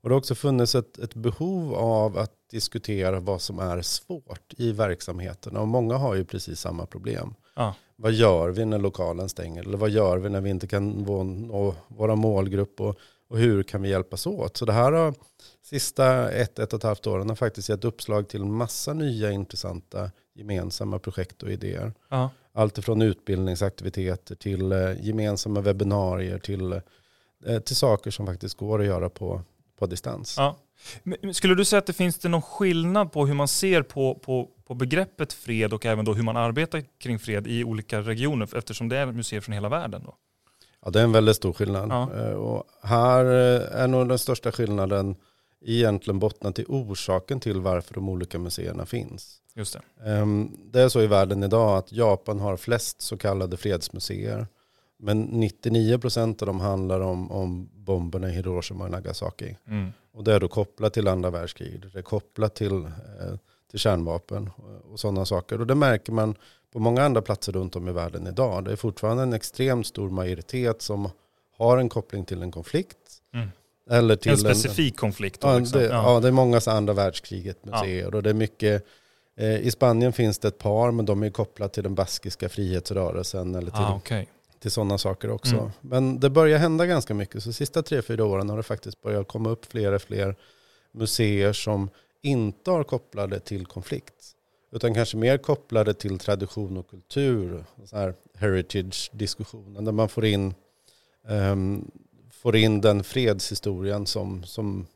Och 0.00 0.08
det 0.08 0.14
har 0.14 0.18
också 0.18 0.34
funnits 0.34 0.74
ett, 0.74 0.98
ett 0.98 1.14
behov 1.14 1.74
av 1.74 2.18
att 2.18 2.32
diskutera 2.50 3.20
vad 3.20 3.40
som 3.40 3.58
är 3.58 3.82
svårt 3.82 4.54
i 4.56 4.72
verksamheterna. 4.72 5.60
Och 5.60 5.68
många 5.68 5.96
har 5.96 6.14
ju 6.14 6.24
precis 6.24 6.60
samma 6.60 6.86
problem. 6.86 7.34
Ah. 7.54 7.72
Vad 7.96 8.12
gör 8.12 8.48
vi 8.48 8.64
när 8.64 8.78
lokalen 8.78 9.28
stänger? 9.28 9.62
Eller 9.62 9.78
vad 9.78 9.90
gör 9.90 10.18
vi 10.18 10.28
när 10.28 10.40
vi 10.40 10.50
inte 10.50 10.66
kan 10.66 10.90
nå 10.90 11.74
våra 11.88 12.14
målgrupp? 12.14 12.80
Och 12.80 12.98
och 13.28 13.38
hur 13.38 13.62
kan 13.62 13.82
vi 13.82 13.88
hjälpas 13.88 14.26
åt? 14.26 14.56
Så 14.56 14.64
det 14.64 14.72
här 14.72 14.92
har 14.92 15.14
sista 15.62 16.30
ett, 16.30 16.58
ett 16.58 16.72
och 16.72 16.78
ett 16.78 16.82
halvt 16.82 17.06
åren 17.06 17.28
har 17.28 17.36
faktiskt 17.36 17.68
gett 17.68 17.84
uppslag 17.84 18.28
till 18.28 18.44
massa 18.44 18.92
nya 18.92 19.30
intressanta 19.30 20.10
gemensamma 20.34 20.98
projekt 20.98 21.42
och 21.42 21.50
idéer. 21.50 21.92
Ja. 22.08 22.30
Allt 22.52 22.78
ifrån 22.78 23.02
utbildningsaktiviteter 23.02 24.34
till 24.34 24.72
eh, 24.72 25.06
gemensamma 25.06 25.60
webbinarier 25.60 26.38
till, 26.38 26.72
eh, 27.46 27.58
till 27.58 27.76
saker 27.76 28.10
som 28.10 28.26
faktiskt 28.26 28.56
går 28.56 28.80
att 28.80 28.86
göra 28.86 29.10
på, 29.10 29.42
på 29.78 29.86
distans. 29.86 30.34
Ja. 30.38 30.56
Skulle 31.32 31.54
du 31.54 31.64
säga 31.64 31.78
att 31.78 31.86
det 31.86 31.92
finns 31.92 32.18
det 32.18 32.28
någon 32.28 32.42
skillnad 32.42 33.12
på 33.12 33.26
hur 33.26 33.34
man 33.34 33.48
ser 33.48 33.82
på, 33.82 34.14
på, 34.14 34.50
på 34.64 34.74
begreppet 34.74 35.32
fred 35.32 35.72
och 35.72 35.86
även 35.86 36.04
då 36.04 36.14
hur 36.14 36.22
man 36.22 36.36
arbetar 36.36 36.82
kring 36.98 37.18
fred 37.18 37.46
i 37.46 37.64
olika 37.64 38.00
regioner 38.00 38.56
eftersom 38.56 38.88
det 38.88 38.96
är 38.96 39.06
museer 39.06 39.40
från 39.40 39.52
hela 39.52 39.68
världen? 39.68 40.02
Då? 40.04 40.16
Ja, 40.84 40.90
det 40.90 41.00
är 41.00 41.04
en 41.04 41.12
väldigt 41.12 41.36
stor 41.36 41.52
skillnad. 41.52 41.90
Ja. 41.90 42.08
Eh, 42.16 42.32
och 42.32 42.64
här 42.82 43.24
eh, 43.24 43.80
är 43.82 43.88
nog 43.88 44.08
den 44.08 44.18
största 44.18 44.52
skillnaden 44.52 45.16
egentligen 45.64 46.18
bottnat 46.18 46.58
i 46.58 46.64
orsaken 46.68 47.40
till 47.40 47.60
varför 47.60 47.94
de 47.94 48.08
olika 48.08 48.38
museerna 48.38 48.86
finns. 48.86 49.40
Just 49.54 49.72
det. 49.72 50.10
Ehm, 50.10 50.56
det 50.72 50.80
är 50.80 50.88
så 50.88 51.00
i 51.00 51.06
världen 51.06 51.42
idag 51.42 51.78
att 51.78 51.92
Japan 51.92 52.40
har 52.40 52.56
flest 52.56 53.02
så 53.02 53.16
kallade 53.16 53.56
fredsmuseer. 53.56 54.46
Men 54.98 55.28
99% 55.28 56.42
av 56.42 56.46
dem 56.46 56.60
handlar 56.60 57.00
om, 57.00 57.32
om 57.32 57.68
bomberna 57.74 58.28
i 58.28 58.32
Hiroshima 58.32 58.84
och 58.84 58.90
Nagasaki. 58.90 59.56
Mm. 59.68 59.92
Och 60.12 60.24
det 60.24 60.34
är 60.34 60.40
då 60.40 60.48
kopplat 60.48 60.92
till 60.92 61.08
andra 61.08 61.30
världskriget. 61.30 61.92
Det 61.92 61.98
är 61.98 62.02
kopplat 62.02 62.54
till, 62.54 62.84
eh, 62.84 63.36
till 63.70 63.78
kärnvapen 63.78 64.50
och 64.92 65.00
sådana 65.00 65.24
saker. 65.24 65.60
Och 65.60 65.66
det 65.66 65.74
märker 65.74 66.12
man 66.12 66.34
på 66.76 66.80
många 66.80 67.02
andra 67.02 67.22
platser 67.22 67.52
runt 67.52 67.76
om 67.76 67.88
i 67.88 67.92
världen 67.92 68.26
idag. 68.26 68.64
Det 68.64 68.72
är 68.72 68.76
fortfarande 68.76 69.22
en 69.22 69.32
extremt 69.32 69.86
stor 69.86 70.10
majoritet 70.10 70.82
som 70.82 71.10
har 71.58 71.78
en 71.78 71.88
koppling 71.88 72.24
till 72.24 72.42
en 72.42 72.50
konflikt. 72.50 72.96
Mm. 73.34 73.48
Eller 73.90 74.16
till 74.16 74.32
en 74.32 74.38
specifik 74.38 74.92
en, 74.92 74.98
konflikt. 74.98 75.40
Då, 75.40 75.48
ja, 75.48 75.58
liksom. 75.58 75.80
det, 75.80 75.86
ja. 75.86 76.12
ja, 76.14 76.20
det 76.20 76.28
är 76.28 76.32
många 76.32 76.60
andra 76.66 76.92
världskriget 76.92 77.64
museer. 77.64 78.02
Ja. 78.10 78.16
Och 78.16 78.22
det 78.22 78.30
är 78.30 78.34
mycket, 78.34 78.86
eh, 79.36 79.56
I 79.56 79.70
Spanien 79.70 80.12
finns 80.12 80.38
det 80.38 80.48
ett 80.48 80.58
par, 80.58 80.90
men 80.90 81.06
de 81.06 81.22
är 81.22 81.30
kopplade 81.30 81.74
till 81.74 81.82
den 81.82 81.94
baskiska 81.94 82.48
frihetsrörelsen. 82.48 83.54
Eller 83.54 83.70
till, 83.70 83.80
ah, 83.80 83.96
okay. 83.96 84.26
till 84.60 84.70
sådana 84.70 84.98
saker 84.98 85.30
också. 85.30 85.56
Mm. 85.56 85.70
Men 85.80 86.20
det 86.20 86.30
börjar 86.30 86.58
hända 86.58 86.86
ganska 86.86 87.14
mycket. 87.14 87.42
Så 87.42 87.48
de 87.48 87.52
sista 87.52 87.82
tre, 87.82 88.02
fyra 88.02 88.24
åren 88.24 88.50
har 88.50 88.56
det 88.56 88.62
faktiskt 88.62 89.02
börjat 89.02 89.28
komma 89.28 89.50
upp 89.50 89.66
fler 89.66 89.92
och 89.92 90.02
fler 90.02 90.36
museer 90.92 91.52
som 91.52 91.90
inte 92.22 92.70
har 92.70 92.84
kopplade 92.84 93.40
till 93.40 93.66
konflikt. 93.66 94.35
Utan 94.70 94.94
kanske 94.94 95.16
mer 95.16 95.38
kopplade 95.38 95.94
till 95.94 96.18
tradition 96.18 96.76
och 96.76 96.90
kultur. 96.90 97.64
Så 97.84 97.96
här 97.96 98.14
heritage-diskussionen 98.38 99.84
där 99.84 99.92
man 99.92 100.08
får 100.08 100.24
in, 100.24 100.54
um, 101.28 101.90
får 102.32 102.56
in 102.56 102.80
den 102.80 103.04
fredshistorien 103.04 104.06
som, 104.06 104.44
som 104.44 104.86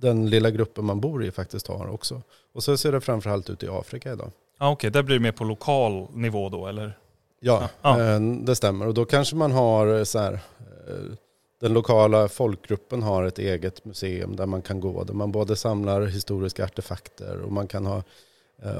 den 0.00 0.30
lilla 0.30 0.50
gruppen 0.50 0.84
man 0.84 1.00
bor 1.00 1.24
i 1.24 1.30
faktiskt 1.30 1.66
har 1.66 1.86
också. 1.88 2.22
Och 2.52 2.64
så 2.64 2.76
ser 2.76 2.92
det 2.92 3.00
framförallt 3.00 3.50
ut 3.50 3.62
i 3.62 3.68
Afrika 3.68 4.12
idag. 4.12 4.30
Ah, 4.58 4.70
Okej, 4.70 4.88
okay. 4.88 4.90
där 4.90 5.02
blir 5.02 5.16
det 5.16 5.22
mer 5.22 5.32
på 5.32 5.44
lokal 5.44 6.06
nivå 6.12 6.48
då 6.48 6.66
eller? 6.66 6.98
Ja, 7.40 7.68
Ja. 7.82 8.00
eh, 8.00 8.20
det 8.20 8.56
stämmer. 8.56 8.86
Och 8.86 8.94
då 8.94 9.04
kanske 9.04 9.36
man 9.36 9.52
har 9.52 9.98
eh, 9.98 10.04
så 10.04 10.18
här, 10.18 10.32
eh, 10.32 11.12
den 11.60 11.72
lokala 11.72 12.28
folkgruppen 12.28 13.02
har 13.02 13.24
ett 13.24 13.38
eget 13.38 13.84
museum 13.84 14.36
där 14.36 14.46
man 14.46 14.62
kan 14.62 14.80
gå. 14.80 15.04
Där 15.04 15.14
man 15.14 15.32
både 15.32 15.56
samlar 15.56 16.02
historiska 16.02 16.64
artefakter 16.64 17.40
och 17.40 17.52
man 17.52 17.66
kan 17.68 17.86
ha, 17.86 18.02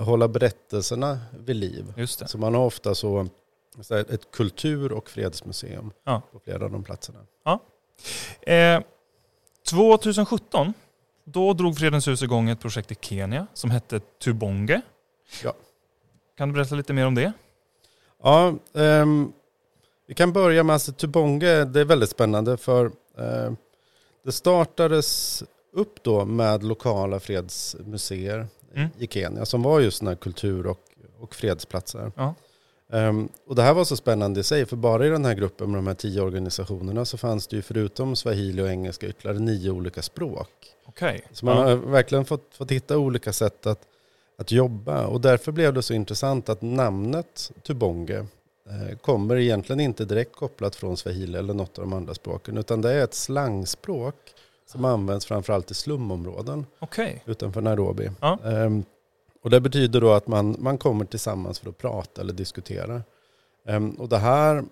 hålla 0.04 0.28
berättelserna 0.28 1.18
vid 1.38 1.56
liv. 1.56 2.06
Så 2.06 2.38
man 2.38 2.54
har 2.54 2.62
ofta 2.64 2.94
så, 2.94 3.26
så 3.80 3.94
ett 3.94 4.30
kultur 4.30 4.92
och 4.92 5.10
fredsmuseum 5.10 5.90
Ja. 6.04 6.22
på 6.32 6.38
flera 6.38 6.64
av 6.64 6.70
de 6.70 6.84
platserna. 6.84 7.18
Eh, 8.42 8.80
2017, 9.70 10.74
då 11.24 11.52
drog 11.52 11.78
Fredens 11.78 12.08
hus 12.08 12.22
igång 12.22 12.50
ett 12.50 12.60
projekt 12.60 12.92
i 12.92 12.96
Kenya 13.00 13.46
som 13.54 13.70
hette 13.70 14.00
Tubonge. 14.00 14.80
Ja. 15.44 15.52
Kan 16.36 16.48
du 16.48 16.54
berätta 16.54 16.74
lite 16.74 16.92
mer 16.92 17.06
om 17.06 17.14
det? 17.14 17.32
Ja, 18.22 18.54
ehm, 18.74 19.32
vi 20.06 20.14
kan 20.14 20.32
börja 20.32 20.62
med 20.62 20.74
alltså 20.74 20.92
Tubonge. 20.92 21.64
Det 21.64 21.80
är 21.80 21.84
väldigt 21.84 22.10
spännande 22.10 22.56
för 22.56 22.86
eh, 23.18 23.52
det 24.24 24.32
startades 24.32 25.42
upp 25.72 26.02
då 26.02 26.24
med 26.24 26.62
lokala 26.64 27.20
fredsmuseer 27.20 28.46
Mm. 28.74 28.88
i 28.98 29.06
Kenya 29.06 29.44
som 29.44 29.62
var 29.62 29.80
just 29.80 29.98
sådana 29.98 30.10
här 30.10 30.16
kultur 30.16 30.66
och, 30.66 30.80
och 31.20 31.34
fredsplatser. 31.34 32.12
Ja. 32.16 32.34
Ehm, 32.92 33.28
och 33.46 33.54
det 33.54 33.62
här 33.62 33.74
var 33.74 33.84
så 33.84 33.96
spännande 33.96 34.40
i 34.40 34.42
sig 34.42 34.66
för 34.66 34.76
bara 34.76 35.06
i 35.06 35.08
den 35.08 35.24
här 35.24 35.34
gruppen 35.34 35.70
med 35.70 35.78
de 35.78 35.86
här 35.86 35.94
tio 35.94 36.20
organisationerna 36.20 37.04
så 37.04 37.18
fanns 37.18 37.46
det 37.46 37.56
ju 37.56 37.62
förutom 37.62 38.16
swahili 38.16 38.62
och 38.62 38.68
engelska 38.68 39.06
ytterligare 39.06 39.38
nio 39.38 39.70
olika 39.70 40.02
språk. 40.02 40.48
Okej. 40.86 41.24
Så 41.32 41.44
man 41.44 41.56
Ja. 41.56 41.62
har 41.64 41.76
verkligen 41.76 42.24
fått, 42.24 42.54
fått 42.54 42.70
hitta 42.70 42.98
olika 42.98 43.32
sätt 43.32 43.66
att, 43.66 43.80
att 44.38 44.52
jobba. 44.52 45.06
Och 45.06 45.20
därför 45.20 45.52
blev 45.52 45.74
det 45.74 45.82
så 45.82 45.94
intressant 45.94 46.48
att 46.48 46.62
namnet 46.62 47.52
Tubonge 47.62 48.18
eh, 48.68 48.96
kommer 49.00 49.36
egentligen 49.36 49.80
inte 49.80 50.04
direkt 50.04 50.36
kopplat 50.36 50.76
från 50.76 50.96
swahili 50.96 51.38
eller 51.38 51.54
något 51.54 51.78
av 51.78 51.84
de 51.84 51.92
andra 51.92 52.14
språken. 52.14 52.58
Utan 52.58 52.80
det 52.80 52.92
är 52.92 53.04
ett 53.04 53.14
slangspråk 53.14 54.14
som 54.72 54.84
används 54.84 55.26
framförallt 55.26 55.70
i 55.70 55.74
slumområden 55.74 56.66
Okej. 56.78 57.22
utanför 57.26 57.60
Nairobi. 57.60 58.10
Ja. 58.20 58.38
Ehm, 58.44 58.84
och 59.42 59.50
det 59.50 59.60
betyder 59.60 60.00
då 60.00 60.12
att 60.12 60.26
man, 60.26 60.56
man 60.58 60.78
kommer 60.78 61.04
tillsammans 61.04 61.58
för 61.58 61.70
att 61.70 61.78
prata 61.78 62.20
eller 62.20 62.32
diskutera. 62.32 63.02
Ehm, 63.66 63.90
och 63.90 64.08
det 64.08 64.18
här 64.18 64.64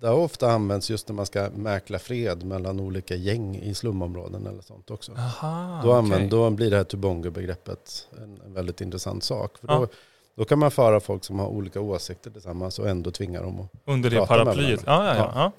det 0.00 0.06
har 0.08 0.16
ofta 0.16 0.50
använts 0.50 0.90
just 0.90 1.08
när 1.08 1.14
man 1.14 1.26
ska 1.26 1.48
mäkla 1.56 1.98
fred 1.98 2.44
mellan 2.44 2.80
olika 2.80 3.14
gäng 3.14 3.56
i 3.56 3.74
slumområden 3.74 4.46
eller 4.46 4.62
sånt 4.62 4.90
också. 4.90 5.12
Aha, 5.12 5.80
Då, 5.82 5.88
okej. 5.88 5.98
använd, 5.98 6.30
då 6.30 6.50
blir 6.50 6.70
det 6.70 6.76
här 6.76 6.84
Tubonge-begreppet 6.84 8.08
en, 8.22 8.40
en 8.46 8.54
väldigt 8.54 8.80
intressant 8.80 9.24
sak. 9.24 9.58
För 9.58 9.68
Ja. 9.68 9.74
då, 9.78 9.86
då 10.34 10.44
kan 10.44 10.58
man 10.58 10.70
föra 10.70 11.00
folk 11.00 11.24
som 11.24 11.38
har 11.38 11.46
olika 11.48 11.80
åsikter 11.80 12.30
tillsammans 12.30 12.78
och 12.78 12.88
ändå 12.88 13.10
tvinga 13.10 13.42
dem 13.42 13.60
att... 13.60 13.70
Under 13.84 14.10
det 14.10 14.26
paraplyet. 14.26 14.82
Ja, 14.86 15.06
ja, 15.06 15.16
ja. 15.16 15.32
ja. 15.34 15.52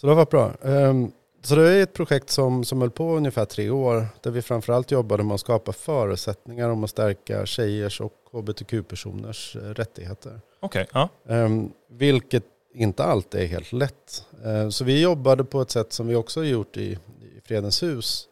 Så 0.00 0.06
det 0.06 0.14
varit 0.14 0.30
bra. 0.30 0.52
Ehm, 0.62 1.12
så 1.42 1.54
det 1.54 1.70
är 1.70 1.82
ett 1.82 1.92
projekt 1.92 2.30
som, 2.30 2.64
som 2.64 2.80
höll 2.80 2.90
på 2.90 3.16
ungefär 3.16 3.44
tre 3.44 3.70
år. 3.70 4.06
Där 4.20 4.30
vi 4.30 4.42
framförallt 4.42 4.90
jobbade 4.90 5.22
med 5.22 5.34
att 5.34 5.40
skapa 5.40 5.72
förutsättningar 5.72 6.68
om 6.68 6.84
att 6.84 6.90
stärka 6.90 7.46
tjejers 7.46 8.00
och 8.00 8.12
hbtq-personers 8.32 9.56
eh, 9.56 9.60
rättigheter. 9.60 10.40
Okej. 10.60 10.86
Ja. 10.92 11.08
Ehm, 11.28 11.70
vilket 11.90 12.44
inte 12.74 13.04
alltid 13.04 13.40
är 13.40 13.46
helt 13.46 13.72
lätt. 13.72 14.24
Ehm, 14.44 14.72
så 14.72 14.84
vi 14.84 15.02
jobbade 15.02 15.44
på 15.44 15.60
ett 15.60 15.70
sätt 15.70 15.92
som 15.92 16.06
vi 16.06 16.14
också 16.14 16.40
har 16.40 16.44
gjort 16.44 16.76
i, 16.76 16.82
i 16.82 17.40
Fredens 17.44 17.82
hus 17.82 18.28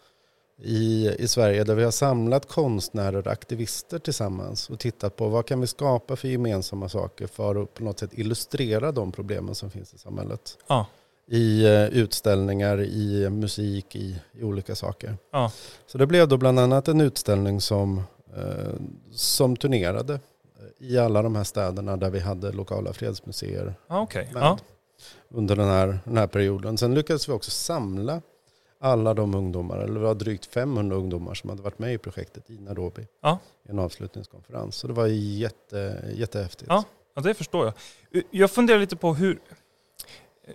i, 0.62 1.10
i 1.18 1.28
Sverige 1.28 1.64
där 1.64 1.75
vi 1.75 1.84
har 1.84 1.90
samlat 1.90 2.48
konstnärer 2.48 3.18
och 3.18 3.26
aktivister 3.26 3.98
tillsammans 3.98 4.70
och 4.70 4.78
tittat 4.78 5.16
på 5.16 5.28
vad 5.28 5.46
kan 5.46 5.60
vi 5.60 5.66
skapa 5.66 6.16
för 6.16 6.28
gemensamma 6.28 6.88
saker 6.88 7.26
för 7.26 7.62
att 7.62 7.75
på 7.75 7.84
något 7.84 7.98
sätt 7.98 8.10
illustrera 8.12 8.92
de 8.92 9.12
problemen 9.12 9.54
som 9.54 9.70
finns 9.70 9.94
i 9.94 9.98
samhället. 9.98 10.58
Ja. 10.66 10.86
I 11.28 11.64
eh, 11.66 11.85
utställningar, 11.88 12.80
i 12.80 13.30
musik, 13.30 13.97
i, 13.97 14.16
i 14.33 14.42
olika 14.42 14.75
saker. 14.75 15.16
Ja. 15.33 15.52
Så 15.87 15.99
det 15.99 16.06
blev 16.06 16.28
då 16.28 16.37
bland 16.37 16.59
annat 16.61 16.88
en 16.88 17.00
utställning 17.00 17.61
som, 17.61 18.02
eh, 18.37 18.73
som 19.12 19.56
turnerade 19.56 20.14
eh, 20.14 20.87
i 20.88 20.99
alla 20.99 21.23
de 21.23 21.37
här 21.37 21.45
städerna 21.45 21.97
där 21.97 22.11
vi 22.11 22.21
hade 22.21 22.52
lokala 22.52 22.92
fredsmuseer 22.92 23.75
Okej. 23.88 24.30
med 24.35 24.42
Ja. 24.42 24.59
under 25.28 25.56
den 25.56 25.68
här, 25.68 25.99
den 26.04 26.16
här 26.16 26.26
perioden. 26.26 26.78
Sen 26.78 26.95
lyckades 26.95 27.28
vi 27.28 27.33
också 27.33 27.50
samla 27.50 28.23
alla 28.78 29.14
de 29.14 29.35
ungdomar, 29.35 29.78
eller 29.78 29.95
det 29.95 30.00
var 30.00 30.14
drygt 30.14 30.47
500 30.47 30.97
ungdomar 30.97 31.35
som 31.35 31.50
hade 31.50 31.62
varit 31.62 31.78
med 31.78 31.95
i 31.95 31.99
projektet 31.99 32.50
i 32.50 32.59
Nairobi. 32.59 33.06
Ja. 33.23 33.38
I 33.68 33.71
en 33.71 33.78
avslutningskonferens. 33.78 34.76
Så 34.76 34.87
det 34.87 34.92
var 34.92 35.06
jätte, 35.06 36.04
jättehäftigt. 36.14 36.66
Ja, 36.68 36.85
det 37.23 37.35
förstår 37.35 37.64
jag. 38.12 38.23
Jag 38.30 38.50
funderar 38.50 38.78
lite 38.78 38.97
på 38.97 39.14
hur, 39.14 39.38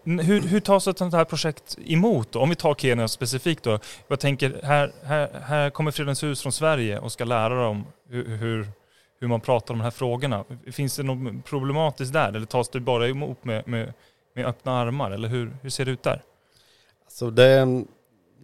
hur, 0.03 0.41
hur 0.41 0.59
tas 0.59 0.87
ett 0.87 0.97
sånt 0.97 1.13
här 1.13 1.25
projekt 1.25 1.77
emot? 1.85 2.31
Då? 2.31 2.39
Om 2.39 2.49
vi 2.49 2.55
tar 2.55 2.75
Kenya 2.75 3.07
specifikt 3.07 3.63
då. 3.63 3.79
Jag 4.07 4.19
tänker, 4.19 4.59
här, 4.63 4.91
här, 5.03 5.29
här 5.43 5.69
kommer 5.69 5.91
Fredens 5.91 6.23
hus 6.23 6.41
från 6.41 6.51
Sverige 6.51 6.99
och 6.99 7.11
ska 7.11 7.23
lära 7.25 7.63
dem 7.63 7.85
hur, 8.09 8.25
hur, 8.37 8.67
hur 9.19 9.27
man 9.27 9.41
pratar 9.41 9.73
om 9.73 9.77
de 9.77 9.83
här 9.83 9.91
frågorna. 9.91 10.43
Finns 10.71 10.95
det 10.95 11.03
något 11.03 11.45
problematiskt 11.45 12.13
där? 12.13 12.27
Eller 12.33 12.45
tas 12.45 12.69
det 12.69 12.79
bara 12.79 13.07
emot 13.07 13.43
med, 13.43 13.67
med, 13.67 13.93
med 14.35 14.45
öppna 14.45 14.71
armar? 14.79 15.11
Eller 15.11 15.27
hur, 15.27 15.51
hur 15.61 15.69
ser 15.69 15.85
det 15.85 15.91
ut 15.91 16.03
där? 16.03 16.21
Så 17.07 17.29
det, 17.29 17.45
är- 17.45 17.83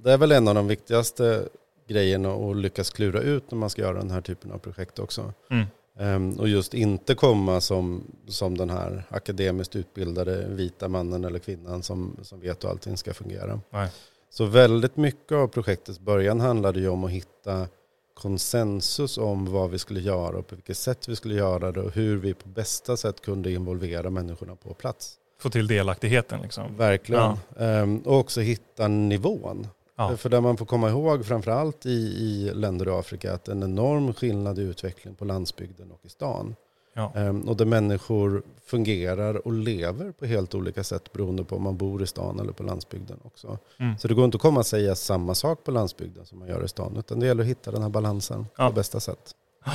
det 0.03 0.11
är 0.13 0.17
väl 0.17 0.31
en 0.31 0.47
av 0.47 0.55
de 0.55 0.67
viktigaste 0.67 1.43
grejerna 1.87 2.29
att 2.33 2.57
lyckas 2.57 2.89
klura 2.89 3.19
ut 3.19 3.51
när 3.51 3.57
man 3.57 3.69
ska 3.69 3.81
göra 3.81 3.97
den 3.97 4.11
här 4.11 4.21
typen 4.21 4.51
av 4.51 4.57
projekt 4.57 4.99
också. 4.99 5.33
Mm. 5.49 5.65
Ehm, 5.99 6.39
och 6.39 6.47
just 6.47 6.73
inte 6.73 7.15
komma 7.15 7.61
som, 7.61 8.03
som 8.27 8.57
den 8.57 8.69
här 8.69 9.03
akademiskt 9.09 9.75
utbildade 9.75 10.47
vita 10.47 10.87
mannen 10.87 11.25
eller 11.25 11.39
kvinnan 11.39 11.83
som, 11.83 12.17
som 12.21 12.39
vet 12.39 12.63
hur 12.63 12.69
allting 12.69 12.97
ska 12.97 13.13
fungera. 13.13 13.59
Nej. 13.69 13.89
Så 14.29 14.45
väldigt 14.45 14.97
mycket 14.97 15.31
av 15.31 15.47
projektets 15.47 15.99
början 15.99 16.39
handlade 16.39 16.79
ju 16.79 16.89
om 16.89 17.03
att 17.03 17.11
hitta 17.11 17.67
konsensus 18.13 19.17
om 19.17 19.51
vad 19.51 19.69
vi 19.69 19.79
skulle 19.79 19.99
göra 19.99 20.37
och 20.37 20.47
på 20.47 20.55
vilket 20.55 20.77
sätt 20.77 21.07
vi 21.07 21.15
skulle 21.15 21.35
göra 21.35 21.71
det 21.71 21.81
och 21.81 21.91
hur 21.91 22.17
vi 22.17 22.33
på 22.33 22.49
bästa 22.49 22.97
sätt 22.97 23.21
kunde 23.21 23.51
involvera 23.51 24.09
människorna 24.09 24.55
på 24.55 24.73
plats. 24.73 25.17
Få 25.39 25.49
till 25.49 25.67
delaktigheten 25.67 26.41
liksom. 26.41 26.77
Verkligen. 26.77 27.37
Ehm, 27.59 27.99
och 27.99 28.19
också 28.19 28.41
hitta 28.41 28.87
nivån. 28.87 29.67
Ja. 29.99 30.17
För 30.17 30.29
där 30.29 30.41
man 30.41 30.57
får 30.57 30.65
komma 30.65 30.89
ihåg 30.89 31.25
framförallt 31.25 31.85
i, 31.85 31.89
i 31.89 32.51
länder 32.53 32.87
i 32.87 32.91
Afrika 32.91 33.33
att 33.33 33.47
en 33.47 33.63
enorm 33.63 34.13
skillnad 34.13 34.59
i 34.59 34.61
utveckling 34.61 35.15
på 35.15 35.25
landsbygden 35.25 35.91
och 35.91 35.99
i 36.05 36.09
stan. 36.09 36.55
Ja. 36.93 37.11
Ehm, 37.15 37.41
och 37.41 37.57
där 37.57 37.65
människor 37.65 38.43
fungerar 38.65 39.47
och 39.47 39.53
lever 39.53 40.11
på 40.11 40.25
helt 40.25 40.55
olika 40.55 40.83
sätt 40.83 41.13
beroende 41.13 41.43
på 41.43 41.55
om 41.55 41.63
man 41.63 41.77
bor 41.77 42.03
i 42.03 42.07
stan 42.07 42.39
eller 42.39 42.51
på 42.51 42.63
landsbygden 42.63 43.19
också. 43.23 43.57
Mm. 43.79 43.97
Så 43.97 44.07
det 44.07 44.13
går 44.13 44.25
inte 44.25 44.35
att 44.35 44.41
komma 44.41 44.59
och 44.59 44.65
säga 44.65 44.95
samma 44.95 45.35
sak 45.35 45.63
på 45.63 45.71
landsbygden 45.71 46.25
som 46.25 46.39
man 46.39 46.47
gör 46.47 46.63
i 46.65 46.67
stan 46.67 46.95
utan 46.97 47.19
det 47.19 47.25
gäller 47.27 47.43
att 47.43 47.49
hitta 47.49 47.71
den 47.71 47.81
här 47.81 47.89
balansen 47.89 48.45
Ja. 48.57 48.67
på 48.69 48.73
bästa 48.75 48.99
sätt. 48.99 49.35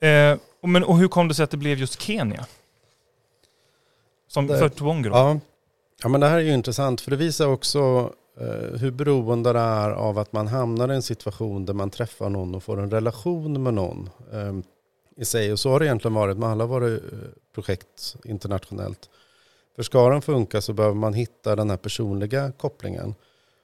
Eh, 0.00 0.38
och, 0.60 0.68
men, 0.68 0.84
och 0.84 0.98
hur 0.98 1.08
kom 1.08 1.28
det 1.28 1.34
sig 1.34 1.44
att 1.44 1.50
det 1.50 1.56
blev 1.56 1.78
just 1.78 2.00
Kenya? 2.00 2.46
Som 4.28 4.46
Det- 4.46 4.58
för 4.58 4.68
då? 4.78 5.08
Ja. 5.16 5.38
ja, 6.02 6.08
men 6.08 6.20
det 6.20 6.26
här 6.26 6.36
är 6.36 6.42
ju 6.42 6.52
intressant 6.54 7.00
för 7.00 7.10
det 7.10 7.16
visar 7.16 7.46
också 7.46 7.78
eh, 7.80 8.08
hur 8.80 8.90
beroende 8.90 9.52
det 9.52 9.58
är 9.58 9.90
av 9.90 10.18
att 10.18 10.32
man 10.32 10.46
hamnar 10.46 10.92
i 10.92 10.94
en 10.94 11.02
situation 11.02 11.64
där 11.64 11.74
man 11.74 11.90
träffar 11.90 12.28
någon 12.28 12.54
och 12.54 12.62
får 12.62 12.80
en 12.80 12.90
relation 12.90 13.62
med 13.62 13.74
någon 13.74 14.10
eh, 14.32 14.54
i 15.16 15.24
sig. 15.24 15.52
Och 15.52 15.60
så 15.60 15.70
har 15.70 15.80
det 15.80 15.86
egentligen 15.86 16.14
varit 16.14 16.38
med 16.38 16.48
alla 16.48 16.66
våra 16.66 16.88
eh, 16.88 16.98
projekt 17.54 18.16
internationellt. 18.24 19.10
För 19.76 19.82
ska 19.82 20.08
den 20.10 20.22
funka 20.22 20.60
så 20.60 20.72
behöver 20.72 20.94
man 20.96 21.14
hitta 21.14 21.56
den 21.56 21.70
här 21.70 21.76
personliga 21.76 22.52
kopplingen. 22.52 23.14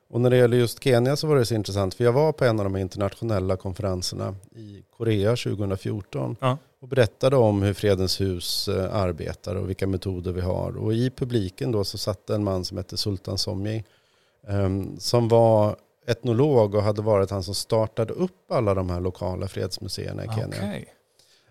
Och 0.08 0.20
när 0.20 0.30
det 0.30 0.36
gäller 0.36 0.56
just 0.56 0.82
Kenya 0.84 1.16
så 1.16 1.26
var 1.26 1.36
det 1.36 1.46
så 1.46 1.54
intressant 1.54 1.94
för 1.94 2.04
jag 2.04 2.12
var 2.12 2.32
på 2.32 2.44
en 2.44 2.58
av 2.60 2.64
de 2.64 2.76
internationella 2.76 3.56
konferenserna 3.56 4.34
i 4.56 4.82
Korea 4.96 5.30
2014 5.36 6.36
Ja. 6.40 6.58
och 6.80 6.88
berättade 6.88 7.36
om 7.36 7.62
hur 7.62 7.74
Fredens 7.74 8.20
hus 8.20 8.68
eh, 8.68 8.94
arbetar 8.96 9.54
och 9.54 9.68
vilka 9.68 9.86
metoder 9.86 10.32
vi 10.32 10.40
har. 10.40 10.76
Och 10.76 10.94
i 10.94 11.10
publiken 11.10 11.72
då 11.72 11.84
så 11.84 11.98
satt 11.98 12.30
en 12.30 12.44
man 12.44 12.64
som 12.64 12.76
hette 12.76 12.96
Sultan 12.96 13.38
Somji 13.38 13.76
ehm, 13.76 13.82
som 14.98 15.28
var 15.28 15.76
etnolog 16.06 16.74
och 16.74 16.82
hade 16.82 17.02
varit 17.02 17.30
han 17.30 17.42
som 17.42 17.54
startade 17.54 18.12
upp 18.12 18.50
alla 18.50 18.74
de 18.74 18.90
här 18.90 19.00
lokala 19.00 19.48
fredsmuseerna 19.48 20.24
i 20.24 20.28
Kenya. 20.28 20.56
Okej. 20.56 20.94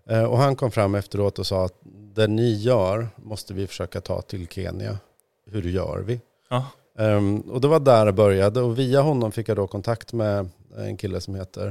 Eh, 0.05 0.24
Och 0.24 0.38
han 0.38 0.55
kom 0.55 0.72
fram 0.72 0.96
efteråt 0.96 1.39
och 1.39 1.48
sa 1.48 1.65
att 1.65 1.79
det 2.15 2.27
ni 2.27 2.53
gör 2.53 3.08
måste 3.15 3.53
vi 3.53 3.67
försöka 3.67 4.01
ta 4.01 4.22
till 4.22 4.48
Kenya. 4.48 4.98
Hur 5.46 5.63
gör 5.63 6.00
vi? 6.00 6.22
Ja. 6.50 6.65
Ehm, 6.98 7.39
och 7.39 7.62
det 7.62 7.67
var 7.67 7.79
där 7.79 8.05
det 8.05 8.13
började 8.13 8.62
och 8.62 8.79
via 8.79 9.01
honom 9.01 9.31
fick 9.31 9.50
jag 9.50 9.58
då 9.58 9.67
kontakt 9.67 10.13
med 10.13 10.50
en 10.77 10.98
kille 10.98 11.22
som 11.22 11.36
heter 11.36 11.67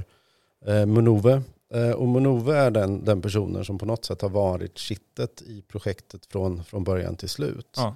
uh. 0.68 1.44
Eh, 1.70 1.90
och 1.90 2.08
Munove 2.08 2.56
är 2.56 2.70
den, 2.70 3.04
den 3.04 3.22
personen 3.22 3.64
som 3.64 3.78
på 3.78 3.86
något 3.86 4.04
sätt 4.04 4.22
har 4.22 4.28
varit 4.28 4.78
kittet 4.78 5.42
i 5.42 5.62
projektet 5.68 6.26
från, 6.26 6.64
från 6.64 6.84
början 6.84 7.16
till 7.16 7.28
slut. 7.28 7.74
Ja. 7.76 7.94